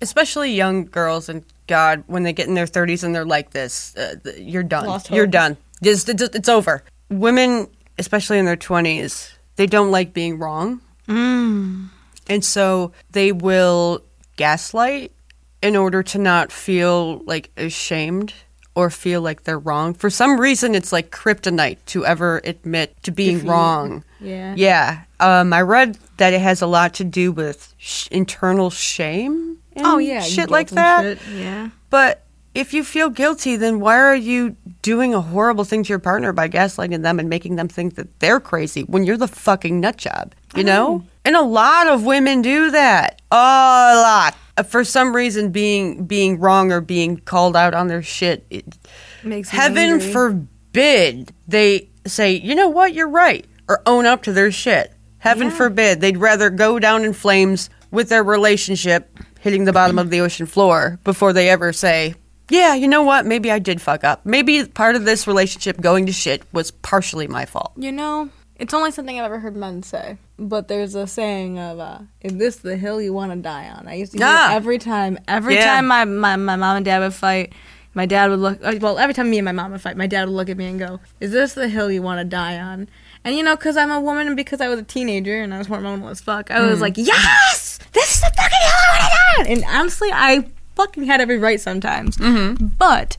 especially 0.00 0.52
young 0.52 0.84
girls 0.84 1.28
and 1.28 1.44
God, 1.66 2.04
when 2.06 2.22
they 2.22 2.32
get 2.32 2.46
in 2.46 2.54
their 2.54 2.66
30s 2.66 3.02
and 3.02 3.12
they're 3.12 3.24
like 3.24 3.50
this, 3.50 3.96
uh, 3.96 4.14
you're 4.38 4.62
done. 4.62 5.00
You're 5.10 5.26
done. 5.26 5.56
Just, 5.82 6.08
it's, 6.08 6.22
it's 6.22 6.48
over. 6.48 6.84
Women, 7.10 7.66
especially 7.98 8.38
in 8.38 8.44
their 8.44 8.56
20s, 8.56 9.32
they 9.56 9.66
don't 9.66 9.90
like 9.90 10.12
being 10.12 10.38
wrong. 10.38 10.80
Mm. 11.08 11.88
And 12.28 12.44
so 12.44 12.92
they 13.10 13.32
will 13.32 14.04
gaslight 14.36 15.10
in 15.64 15.74
order 15.76 16.02
to 16.02 16.18
not 16.18 16.52
feel 16.52 17.20
like 17.24 17.50
ashamed 17.56 18.34
or 18.74 18.90
feel 18.90 19.22
like 19.22 19.44
they're 19.44 19.58
wrong. 19.58 19.94
For 19.94 20.10
some 20.10 20.38
reason, 20.38 20.74
it's 20.74 20.92
like 20.92 21.10
kryptonite 21.10 21.78
to 21.86 22.04
ever 22.04 22.40
admit 22.44 23.02
to 23.04 23.10
being 23.10 23.36
Defeat. 23.36 23.48
wrong. 23.48 24.04
Yeah. 24.20 24.54
Yeah. 24.56 25.02
Um, 25.20 25.52
I 25.54 25.62
read 25.62 25.96
that 26.18 26.34
it 26.34 26.40
has 26.42 26.60
a 26.60 26.66
lot 26.66 26.92
to 26.94 27.04
do 27.04 27.32
with 27.32 27.72
sh- 27.78 28.08
internal 28.10 28.68
shame. 28.70 29.58
and 29.74 29.86
Oh 29.86 29.98
yeah. 29.98 30.20
Shit 30.20 30.50
like 30.50 30.68
that. 30.70 31.18
shit. 31.18 31.34
Yeah. 31.34 31.70
But 31.88 32.24
if 32.54 32.74
you 32.74 32.84
feel 32.84 33.08
guilty, 33.08 33.56
then 33.56 33.80
why 33.80 33.96
are 33.98 34.14
you 34.14 34.54
doing 34.82 35.14
a 35.14 35.20
horrible 35.20 35.64
thing 35.64 35.82
to 35.84 35.88
your 35.88 35.98
partner 35.98 36.32
by 36.32 36.48
gaslighting 36.48 37.02
them 37.02 37.18
and 37.18 37.28
making 37.30 37.56
them 37.56 37.68
think 37.68 37.94
that 37.94 38.20
they're 38.20 38.40
crazy 38.40 38.82
when 38.82 39.04
you're 39.04 39.16
the 39.16 39.28
fucking 39.28 39.80
nut 39.80 39.96
job? 39.96 40.34
You 40.54 40.62
know? 40.64 41.04
And 41.24 41.34
a 41.36 41.42
lot 41.42 41.86
of 41.86 42.04
women 42.04 42.42
do 42.42 42.70
that. 42.70 43.22
A 43.30 43.34
lot. 43.36 44.36
Uh, 44.56 44.62
For 44.62 44.84
some 44.84 45.14
reason, 45.14 45.50
being 45.50 46.04
being 46.04 46.38
wrong 46.38 46.70
or 46.72 46.80
being 46.80 47.16
called 47.18 47.56
out 47.56 47.74
on 47.74 47.88
their 47.88 48.02
shit, 48.02 48.46
it, 48.50 48.64
Makes 49.22 49.48
heaven 49.48 49.98
forbid 50.00 51.32
they 51.48 51.88
say, 52.06 52.32
you 52.34 52.54
know 52.54 52.68
what, 52.68 52.94
you're 52.94 53.08
right, 53.08 53.46
or 53.68 53.82
own 53.86 54.06
up 54.06 54.22
to 54.24 54.32
their 54.32 54.50
shit. 54.52 54.92
Heaven 55.18 55.48
Yeah. 55.48 55.54
forbid 55.56 56.00
they'd 56.00 56.18
rather 56.18 56.50
go 56.50 56.78
down 56.78 57.04
in 57.04 57.12
flames 57.14 57.70
with 57.90 58.08
their 58.10 58.22
relationship 58.22 59.16
hitting 59.40 59.64
the 59.64 59.72
bottom 59.72 59.98
of 59.98 60.10
the 60.10 60.20
ocean 60.20 60.46
floor 60.46 60.98
before 61.04 61.32
they 61.32 61.48
ever 61.48 61.72
say, 61.72 62.14
yeah, 62.50 62.74
you 62.74 62.86
know 62.88 63.02
what, 63.02 63.24
maybe 63.24 63.50
I 63.50 63.58
did 63.58 63.80
fuck 63.80 64.04
up. 64.04 64.24
Maybe 64.26 64.64
part 64.66 64.96
of 64.96 65.04
this 65.04 65.26
relationship 65.26 65.80
going 65.80 66.06
to 66.06 66.12
shit 66.12 66.42
was 66.52 66.70
partially 66.70 67.26
my 67.26 67.46
fault. 67.46 67.72
You 67.76 67.92
know, 67.92 68.28
it's 68.56 68.74
only 68.74 68.90
something 68.90 69.18
I've 69.18 69.24
ever 69.24 69.38
heard 69.40 69.56
men 69.56 69.82
say. 69.82 70.18
But 70.36 70.66
there's 70.68 70.94
a 70.96 71.06
saying 71.06 71.58
of, 71.60 71.78
uh, 71.78 71.98
"Is 72.20 72.34
this 72.36 72.56
the 72.56 72.76
hill 72.76 73.00
you 73.00 73.12
want 73.12 73.30
to 73.32 73.36
die 73.38 73.68
on?" 73.68 73.86
I 73.86 73.94
used 73.94 74.12
to 74.12 74.18
hear 74.18 74.26
Ah. 74.28 74.54
every 74.54 74.78
time. 74.78 75.18
Every 75.28 75.54
Yeah. 75.54 75.74
time 75.74 75.86
my, 75.86 76.04
my 76.04 76.34
my 76.36 76.56
mom 76.56 76.76
and 76.76 76.84
dad 76.84 76.98
would 77.00 77.14
fight, 77.14 77.52
my 77.94 78.04
dad 78.04 78.30
would 78.30 78.40
look. 78.40 78.58
uh, 78.64 78.74
Well, 78.80 78.98
every 78.98 79.14
time 79.14 79.30
me 79.30 79.38
and 79.38 79.44
my 79.44 79.52
mom 79.52 79.70
would 79.70 79.80
fight, 79.80 79.96
my 79.96 80.08
dad 80.08 80.26
would 80.26 80.34
look 80.34 80.48
at 80.50 80.56
me 80.56 80.66
and 80.66 80.78
go, 80.78 80.98
"Is 81.20 81.30
this 81.30 81.52
the 81.54 81.68
hill 81.68 81.88
you 81.90 82.02
want 82.02 82.18
to 82.18 82.24
die 82.24 82.58
on?" 82.58 82.88
And 83.24 83.36
you 83.36 83.44
know, 83.44 83.54
because 83.54 83.76
I'm 83.76 83.92
a 83.92 84.00
woman 84.00 84.26
and 84.26 84.34
because 84.36 84.60
I 84.60 84.66
was 84.68 84.80
a 84.80 84.82
teenager 84.82 85.40
and 85.40 85.54
I 85.54 85.58
was 85.58 85.68
hormonal 85.68 86.10
as 86.10 86.20
fuck, 86.20 86.50
I 86.50 86.60
was 86.66 86.80
like, 86.80 86.96
"Yes, 86.98 87.78
this 87.92 88.14
is 88.16 88.20
the 88.20 88.32
fucking 88.36 88.58
hill 88.60 88.72
I 88.74 88.98
want 88.98 89.02
to 89.04 89.16
die 89.16 89.40
on." 89.40 89.46
And 89.46 89.64
honestly, 89.78 90.08
I 90.12 90.46
fucking 90.74 91.04
had 91.04 91.20
every 91.20 91.38
right 91.38 91.60
sometimes. 91.60 92.16
But 92.16 93.16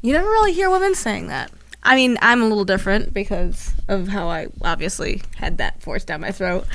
you 0.00 0.14
never 0.14 0.26
really 0.28 0.54
hear 0.54 0.70
women 0.70 0.94
saying 0.94 1.26
that. 1.26 1.50
I 1.82 1.96
mean, 1.96 2.18
I'm 2.20 2.42
a 2.42 2.46
little 2.46 2.64
different 2.64 3.12
because 3.14 3.72
of 3.88 4.08
how 4.08 4.28
I 4.28 4.48
obviously 4.62 5.22
had 5.36 5.58
that 5.58 5.80
forced 5.82 6.06
down 6.06 6.20
my 6.20 6.30
throat. 6.30 6.66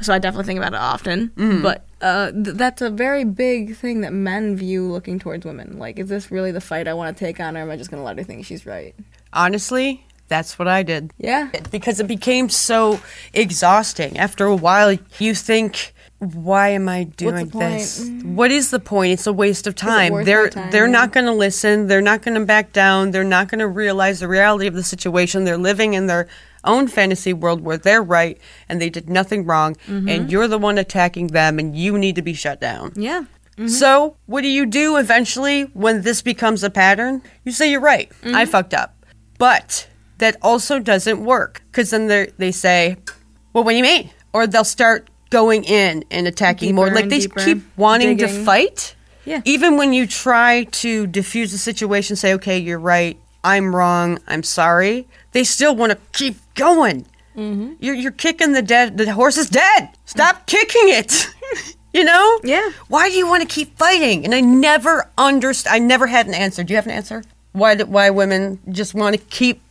So 0.00 0.12
I 0.12 0.18
definitely 0.18 0.46
think 0.46 0.58
about 0.58 0.74
it 0.74 0.80
often. 0.80 1.60
But 1.62 1.84
uh, 2.02 2.32
th- 2.32 2.56
that's 2.56 2.82
a 2.82 2.90
very 2.90 3.24
big 3.24 3.76
thing 3.76 4.00
that 4.00 4.12
men 4.12 4.56
view 4.56 4.90
looking 4.90 5.18
towards 5.20 5.44
women. 5.46 5.78
Like, 5.78 5.98
is 5.98 6.08
this 6.08 6.30
really 6.30 6.50
the 6.52 6.60
fight 6.60 6.88
I 6.88 6.94
want 6.94 7.16
to 7.16 7.24
take 7.24 7.38
on, 7.40 7.56
or 7.56 7.60
am 7.60 7.70
I 7.70 7.76
just 7.76 7.90
going 7.90 8.00
to 8.00 8.04
let 8.04 8.18
her 8.18 8.24
think 8.24 8.44
she's 8.44 8.66
right? 8.66 8.94
Honestly, 9.32 10.04
that's 10.28 10.58
what 10.58 10.66
I 10.68 10.82
did. 10.82 11.12
Yeah. 11.18 11.50
because 11.70 12.00
it 12.00 12.08
became 12.08 12.48
so 12.48 13.00
exhausting. 13.32 14.18
After 14.18 14.46
a 14.46 14.56
while, 14.56 14.98
you 15.18 15.34
think, 15.34 15.93
"Why 16.32 16.68
am 16.70 16.88
I 16.88 17.04
doing 17.04 17.48
this? 17.48 18.08
What 18.24 18.50
is 18.50 18.70
the 18.70 18.80
point? 18.80 19.12
It's 19.12 19.26
a 19.26 19.32
waste 19.32 19.66
of 19.66 19.74
time. 19.74 20.24
they're 20.24 20.48
time? 20.48 20.70
they're 20.70 20.88
not 20.88 21.12
going 21.12 21.26
to 21.26 21.32
listen. 21.32 21.86
They're 21.86 22.00
not 22.00 22.22
going 22.22 22.34
to 22.38 22.44
back 22.44 22.72
down. 22.72 23.10
They're 23.10 23.24
not 23.24 23.48
going 23.48 23.58
to 23.60 23.68
realize 23.68 24.20
the 24.20 24.28
reality 24.28 24.66
of 24.66 24.74
the 24.74 24.82
situation. 24.82 25.44
They're 25.44 25.58
living 25.58 25.94
in 25.94 26.06
their 26.06 26.26
own 26.64 26.88
fantasy 26.88 27.32
world 27.32 27.60
where 27.60 27.76
they're 27.76 28.02
right 28.02 28.38
and 28.68 28.80
they 28.80 28.88
did 28.88 29.08
nothing 29.10 29.44
wrong, 29.44 29.74
Mm-hmm. 29.86 30.08
and 30.08 30.32
you're 30.32 30.48
the 30.48 30.58
one 30.58 30.78
attacking 30.78 31.28
them, 31.28 31.58
and 31.58 31.76
you 31.76 31.98
need 31.98 32.14
to 32.16 32.22
be 32.22 32.34
shut 32.34 32.60
down." 32.60 32.92
Yeah. 32.96 33.24
So, 33.68 34.16
what 34.26 34.40
do 34.40 34.48
you 34.48 34.66
do 34.66 34.96
eventually 34.96 35.62
when 35.74 36.02
this 36.02 36.22
becomes 36.22 36.64
a 36.64 36.70
pattern? 36.70 37.22
You 37.44 37.52
say, 37.52 37.70
You're 37.70 37.80
right, 37.80 38.10
Mm-hmm. 38.22 38.34
I 38.34 38.46
fucked 38.46 38.74
up. 38.74 38.96
But 39.38 39.86
that 40.18 40.36
also 40.42 40.78
doesn't 40.80 41.24
work 41.24 41.62
because 41.70 41.90
then 41.90 42.08
they 42.08 42.32
they 42.36 42.50
say, 42.50 42.96
Well, 43.52 43.62
what 43.62 43.70
do 43.72 43.76
you 43.76 43.84
mean? 43.84 44.10
Or 44.32 44.48
they'll 44.48 44.64
start 44.64 45.08
going 45.34 45.64
in 45.64 46.04
and 46.12 46.28
attacking 46.28 46.74
more. 46.74 46.90
Like 46.90 47.08
they 47.08 47.18
deeper, 47.20 47.44
keep 47.44 47.62
wanting 47.76 48.18
to 48.18 48.28
fight. 48.28 48.94
Yeah. 49.24 49.42
Even 49.44 49.76
when 49.76 49.92
you 49.92 50.06
try 50.06 50.64
to 50.64 51.08
diffuse 51.08 51.50
the 51.50 51.58
situation, 51.58 52.14
say, 52.14 52.34
Okay, 52.34 52.58
you're 52.58 52.78
right, 52.78 53.18
I'm 53.42 53.74
wrong, 53.74 54.20
I'm 54.28 54.44
sorry, 54.44 55.08
they 55.32 55.42
still 55.42 55.74
want 55.74 55.90
to 55.90 55.98
keep 56.12 56.36
going. 56.54 57.06
Mm-hmm. 57.36 57.74
You're, 57.80 57.96
you're 57.96 58.12
kicking 58.12 58.52
the 58.52 58.62
dead. 58.62 58.96
The 58.96 59.12
horse 59.12 59.36
is 59.36 59.50
dead. 59.50 59.88
Stop 60.04 60.46
kicking 60.46 60.88
it. 61.00 61.28
you 61.92 62.04
know? 62.04 62.40
Yeah. 62.44 62.70
Why 62.86 63.08
do 63.08 63.16
you 63.16 63.26
want 63.26 63.42
to 63.42 63.48
keep 63.48 63.76
fighting? 63.76 64.24
And 64.24 64.32
I 64.32 64.40
never 64.40 65.10
underst 65.18 65.66
I 65.68 65.80
never 65.80 66.06
had 66.06 66.28
an 66.28 66.34
answer. 66.34 66.62
Do 66.62 66.72
you 66.72 66.76
have 66.76 66.86
an 66.86 66.92
answer? 66.92 67.24
Why 67.52 67.74
do, 67.74 67.86
why 67.86 68.10
women 68.10 68.60
just 68.70 68.94
want 68.94 69.16
to 69.16 69.22
keep 69.22 69.62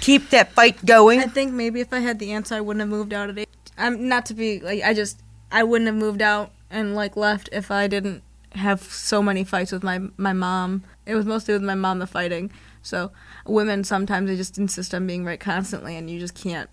keep 0.00 0.28
that 0.30 0.52
fight 0.52 0.84
going? 0.84 1.20
I 1.20 1.26
think 1.26 1.54
maybe 1.54 1.80
if 1.80 1.92
I 1.92 2.00
had 2.00 2.18
the 2.18 2.32
answer, 2.32 2.54
I 2.54 2.60
wouldn't 2.60 2.80
have 2.80 2.90
moved 2.90 3.14
out 3.14 3.30
at 3.30 3.38
eight. 3.38 3.48
I'm 3.78 4.08
not 4.08 4.26
to 4.26 4.34
be 4.34 4.60
like 4.60 4.82
I 4.82 4.94
just 4.94 5.20
I 5.50 5.62
wouldn't 5.64 5.86
have 5.86 5.96
moved 5.96 6.22
out 6.22 6.52
and 6.70 6.94
like 6.94 7.16
left 7.16 7.48
if 7.52 7.70
I 7.70 7.86
didn't 7.86 8.22
have 8.52 8.82
so 8.82 9.22
many 9.22 9.44
fights 9.44 9.72
with 9.72 9.82
my 9.82 10.00
my 10.16 10.32
mom. 10.32 10.84
It 11.04 11.14
was 11.14 11.26
mostly 11.26 11.54
with 11.54 11.62
my 11.62 11.74
mom 11.74 11.98
the 11.98 12.06
fighting. 12.06 12.50
So 12.82 13.10
women 13.46 13.84
sometimes 13.84 14.28
they 14.28 14.36
just 14.36 14.58
insist 14.58 14.94
on 14.94 15.06
being 15.06 15.24
right 15.24 15.40
constantly, 15.40 15.96
and 15.96 16.08
you 16.08 16.18
just 16.20 16.34
can't 16.34 16.70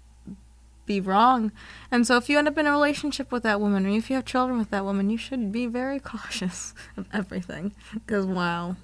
be 0.85 0.99
wrong. 0.99 1.51
And 1.91 2.05
so 2.05 2.17
if 2.17 2.29
you 2.29 2.37
end 2.37 2.47
up 2.47 2.57
in 2.57 2.67
a 2.67 2.71
relationship 2.71 3.31
with 3.31 3.43
that 3.43 3.59
woman, 3.61 3.85
or 3.85 3.89
if 3.89 4.09
you 4.09 4.15
have 4.15 4.25
children 4.25 4.59
with 4.59 4.69
that 4.71 4.83
woman, 4.85 5.09
you 5.09 5.17
should 5.17 5.51
be 5.51 5.65
very 5.65 5.99
cautious 6.11 6.73
of 6.97 7.07
everything. 7.13 7.73
Because 7.93 8.25
wow, 8.25 8.75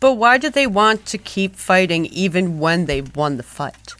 but 0.00 0.14
why 0.14 0.36
do 0.38 0.50
they 0.50 0.66
want 0.66 1.06
to 1.06 1.18
keep 1.18 1.56
fighting 1.56 2.06
even 2.06 2.58
when 2.58 2.86
they've 2.86 3.14
won 3.16 3.36
the 3.36 3.42
fight? 3.42 3.94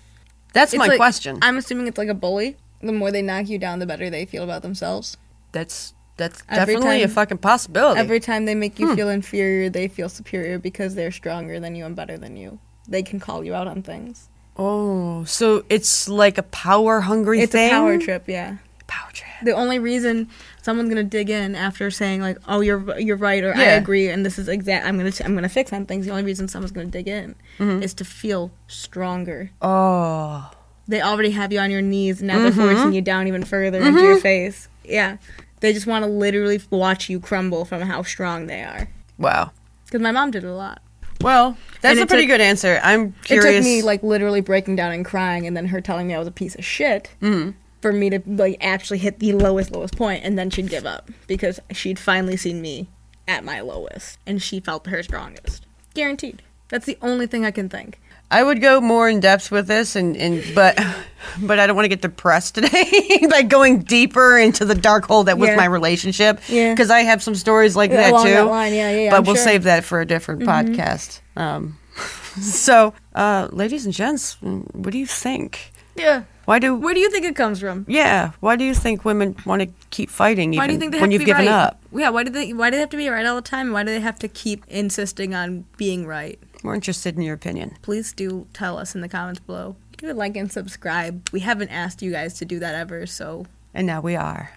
That's 0.53 0.73
It's 0.75 0.79
my 0.79 0.87
like- 0.89 0.97
question. 0.99 1.39
I'm 1.43 1.57
assuming 1.57 1.87
it's 1.87 1.99
like 1.99 2.09
a 2.09 2.15
bully. 2.15 2.57
The 2.87 2.93
more 2.93 3.11
they 3.11 3.23
knock 3.23 3.49
you 3.49 3.59
down, 3.59 3.79
the 3.79 3.87
better 3.87 4.09
they 4.11 4.25
feel 4.27 4.45
about 4.45 4.63
themselves. 4.63 5.17
that's 5.53 5.93
that's 6.17 6.43
Every 6.49 6.75
definitely 6.77 7.03
a 7.03 7.09
fucking 7.09 7.39
possibility. 7.39 8.01
Every 8.01 8.21
time 8.21 8.47
they 8.47 8.55
make 8.55 8.79
you 8.79 8.95
feel 8.97 9.11
inferior, 9.11 9.69
they 9.69 9.87
feel 9.87 10.09
superior 10.09 10.59
because 10.59 10.95
they're 10.95 11.11
stronger 11.13 11.61
than 11.61 11.75
you 11.77 11.85
and 11.85 11.95
better 11.95 12.17
than 12.17 12.39
you. 12.39 12.59
They 12.89 13.03
can 13.03 13.21
call 13.21 13.45
you 13.45 13.55
out 13.55 13.67
on 13.67 13.83
things. 13.83 14.29
oh, 14.57 15.25
so 15.25 15.65
it's 15.69 16.09
like 16.09 16.39
a 16.39 16.43
power 16.45 17.01
hungry 17.03 17.41
It's 17.43 17.53
thing. 17.53 17.69
a 17.71 17.75
power 17.75 17.99
trip, 17.99 18.25
yeah. 18.27 18.57
Power 18.87 19.11
trip. 19.13 19.29
The 19.45 19.53
only 19.53 19.79
reason 19.79 20.29
someone's 20.63 20.89
gonna 20.89 21.03
dig 21.05 21.29
in 21.29 21.55
after 21.55 21.91
saying 21.91 22.23
like, 22.23 22.39
"Oh, 22.49 22.61
you're 22.63 22.99
you're 22.99 23.17
right," 23.19 23.45
or 23.45 23.55
"I 23.55 23.65
agree," 23.77 24.09
and 24.09 24.25
this 24.25 24.39
is 24.39 24.49
exact, 24.49 24.87
I'm 24.87 24.97
gonna 24.97 25.13
I'm 25.25 25.35
gonna 25.35 25.49
fix 25.51 25.71
on 25.75 25.85
things. 25.85 26.07
The 26.07 26.13
only 26.13 26.23
reason 26.23 26.49
someone's 26.49 26.73
gonna 26.73 26.87
dig 26.87 27.09
in 27.09 27.35
Mm-hmm. 27.59 27.83
is 27.83 27.93
to 27.95 28.05
feel 28.07 28.53
stronger. 28.69 29.51
Oh, 29.61 30.51
They 30.89 31.01
already 31.03 31.31
have 31.31 31.53
you 31.53 31.59
on 31.59 31.71
your 31.71 31.83
knees, 31.83 32.21
and 32.21 32.29
now 32.29 32.39
they're 32.41 32.51
Mm-hmm. 32.53 32.61
forcing 32.75 32.93
you 32.93 33.03
down 33.03 33.27
even 33.29 33.45
further 33.45 33.81
into 33.81 34.01
your 34.03 34.21
face. 34.21 34.69
Yeah, 34.85 35.17
they 35.61 35.73
just 35.73 35.87
want 35.87 36.05
to 36.05 36.11
literally 36.11 36.61
watch 36.71 37.09
you 37.09 37.19
crumble 37.21 37.65
from 37.65 37.83
how 37.83 38.03
strong 38.03 38.47
they 38.47 38.63
are. 38.63 38.89
wow. 39.19 39.51
Because 39.87 40.01
my 40.01 40.11
mom 40.13 40.31
did 40.33 40.43
it 40.45 40.49
a 40.49 40.55
lot. 40.55 40.83
Well, 41.21 41.57
that's 41.81 41.99
a 42.01 42.07
pretty 42.07 42.25
took- 42.25 42.31
good 42.35 42.41
answer. 42.41 42.81
I'm 42.83 43.13
curious. 43.23 43.45
It 43.47 43.59
took 43.59 43.65
me 43.65 43.83
like 43.83 44.03
literally 44.03 44.41
breaking 44.41 44.77
down 44.77 44.93
and 44.93 45.05
crying, 45.05 45.47
and 45.47 45.57
then 45.57 45.67
her 45.67 45.81
telling 45.81 46.07
me 46.09 46.15
I 46.15 46.19
was 46.19 46.29
a 46.29 46.33
piece 46.33 46.55
of 46.57 46.65
shit 46.65 47.11
Mm-hmm. 47.23 47.51
for 47.83 47.93
me 47.93 48.11
to 48.11 48.21
like 48.27 48.59
actually 48.61 48.99
hit 48.99 49.19
the 49.21 49.33
lowest 49.33 49.71
lowest 49.71 49.97
point, 49.97 50.25
and 50.25 50.37
then 50.39 50.51
she'd 50.51 50.69
give 50.69 50.87
up 50.87 51.11
because 51.27 51.59
she'd 51.73 51.99
finally 51.99 52.37
seen 52.37 52.61
me 52.61 52.89
at 53.29 53.45
my 53.45 53.61
lowest, 53.61 54.19
and 54.27 54.41
she 54.43 54.61
felt 54.61 54.87
her 54.89 55.03
strongest. 55.03 55.65
Guaranteed. 55.95 56.43
That's 56.69 56.85
the 56.87 56.99
only 57.01 57.27
thing 57.27 57.45
I 57.45 57.51
can 57.53 57.69
think. 57.69 57.99
I 58.31 58.43
would 58.43 58.61
go 58.61 58.81
more 58.81 59.09
in 59.09 59.21
depth 59.21 59.51
with 59.53 59.67
this, 59.69 59.95
and, 59.97 60.17
and 60.17 60.43
but 60.55 60.77
but 61.41 61.59
I 61.61 61.67
don't 61.67 61.77
want 61.77 61.85
to 61.85 61.89
get 61.89 62.03
depressed 62.03 62.55
today 62.57 63.21
by 63.31 63.43
going 63.43 63.81
deeper 63.83 64.37
into 64.39 64.65
the 64.65 64.75
dark 64.75 65.05
hole 65.07 65.25
that 65.25 65.39
was 65.39 65.49
Yeah. 65.51 65.57
my 65.57 65.65
relationship. 65.67 66.41
Yeah. 66.49 66.73
because 66.73 66.91
I 66.91 67.01
have 67.01 67.23
some 67.23 67.35
stories 67.35 67.77
like 67.77 67.91
Yeah, 67.91 68.11
that 68.11 68.23
too. 68.25 68.31
that 68.31 68.47
line, 68.47 68.75
yeah, 68.75 68.91
yeah, 68.91 69.11
But 69.11 69.17
I'm 69.19 69.23
we'll 69.25 69.35
sure. 69.37 69.43
Mm-hmm. 69.45 69.51
save 69.51 69.63
that 69.65 69.85
for 69.85 70.01
a 70.01 70.07
different 70.07 70.43
podcast. 70.43 71.21
Um, 71.37 71.79
so, 72.41 72.95
uh, 73.15 73.49
ladies 73.53 73.85
and 73.85 73.95
gents, 73.95 74.37
what 74.43 74.91
do 74.91 74.99
you 74.99 75.07
think? 75.07 75.73
Yeah. 75.95 76.25
Why 76.47 76.59
do 76.59 76.75
Where 76.75 76.95
do 76.95 77.01
you 77.01 77.11
think 77.11 77.27
it 77.27 77.37
comes 77.37 77.61
from? 77.61 77.85
yeah? 77.89 78.33
Why 78.41 78.57
do 78.57 78.65
you 78.65 78.73
think 78.75 79.05
women 79.05 79.37
want 79.45 79.63
to 79.63 79.69
keep 79.91 80.09
fighting 80.11 80.55
even 80.55 80.63
Why 80.63 80.67
do 80.69 80.73
you 80.73 80.79
think 80.79 80.93
they 80.93 81.01
when 81.01 81.11
have 81.11 81.21
you've 81.21 81.21
to 81.23 81.25
be 81.27 81.31
given 81.33 81.47
right? 81.47 81.53
up? 81.53 81.81
Yeah. 81.93 82.09
Why 82.11 82.23
do 82.25 82.31
they? 82.31 82.53
Why 82.53 82.71
do 82.71 82.77
they 82.77 82.81
have 82.81 82.91
to 82.91 82.97
be 82.97 83.09
right 83.09 83.27
all 83.27 83.37
the 83.37 83.43
time? 83.43 83.73
Why 83.73 83.83
do 83.83 83.91
they 83.91 84.01
have 84.01 84.19
to 84.21 84.29
keep 84.29 84.65
insisting 84.69 85.35
on 85.35 85.65
being 85.77 86.07
right? 86.07 86.39
We're 86.63 86.75
interested 86.75 87.17
in 87.17 87.23
your 87.23 87.35
opinion. 87.35 87.77
please 87.83 88.13
do 88.13 88.47
tell 88.53 88.79
us 88.79 88.95
in 88.95 89.01
the 89.03 89.09
comments 89.09 89.41
below. 89.41 89.77
Give 89.99 90.11
a 90.11 90.15
like 90.15 90.37
and 90.37 90.51
subscribe. 90.51 91.29
We 91.33 91.41
haven't 91.41 91.69
asked 91.71 92.01
you 92.03 92.11
guys 92.13 92.35
to 92.39 92.45
do 92.45 92.59
that 92.61 92.75
ever, 92.75 93.07
so 93.07 93.47
And 93.75 93.87
now 93.87 94.01
we 94.01 94.15
are. 94.17 94.53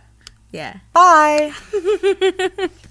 yeah. 0.52 0.80
Bye. 0.94 1.54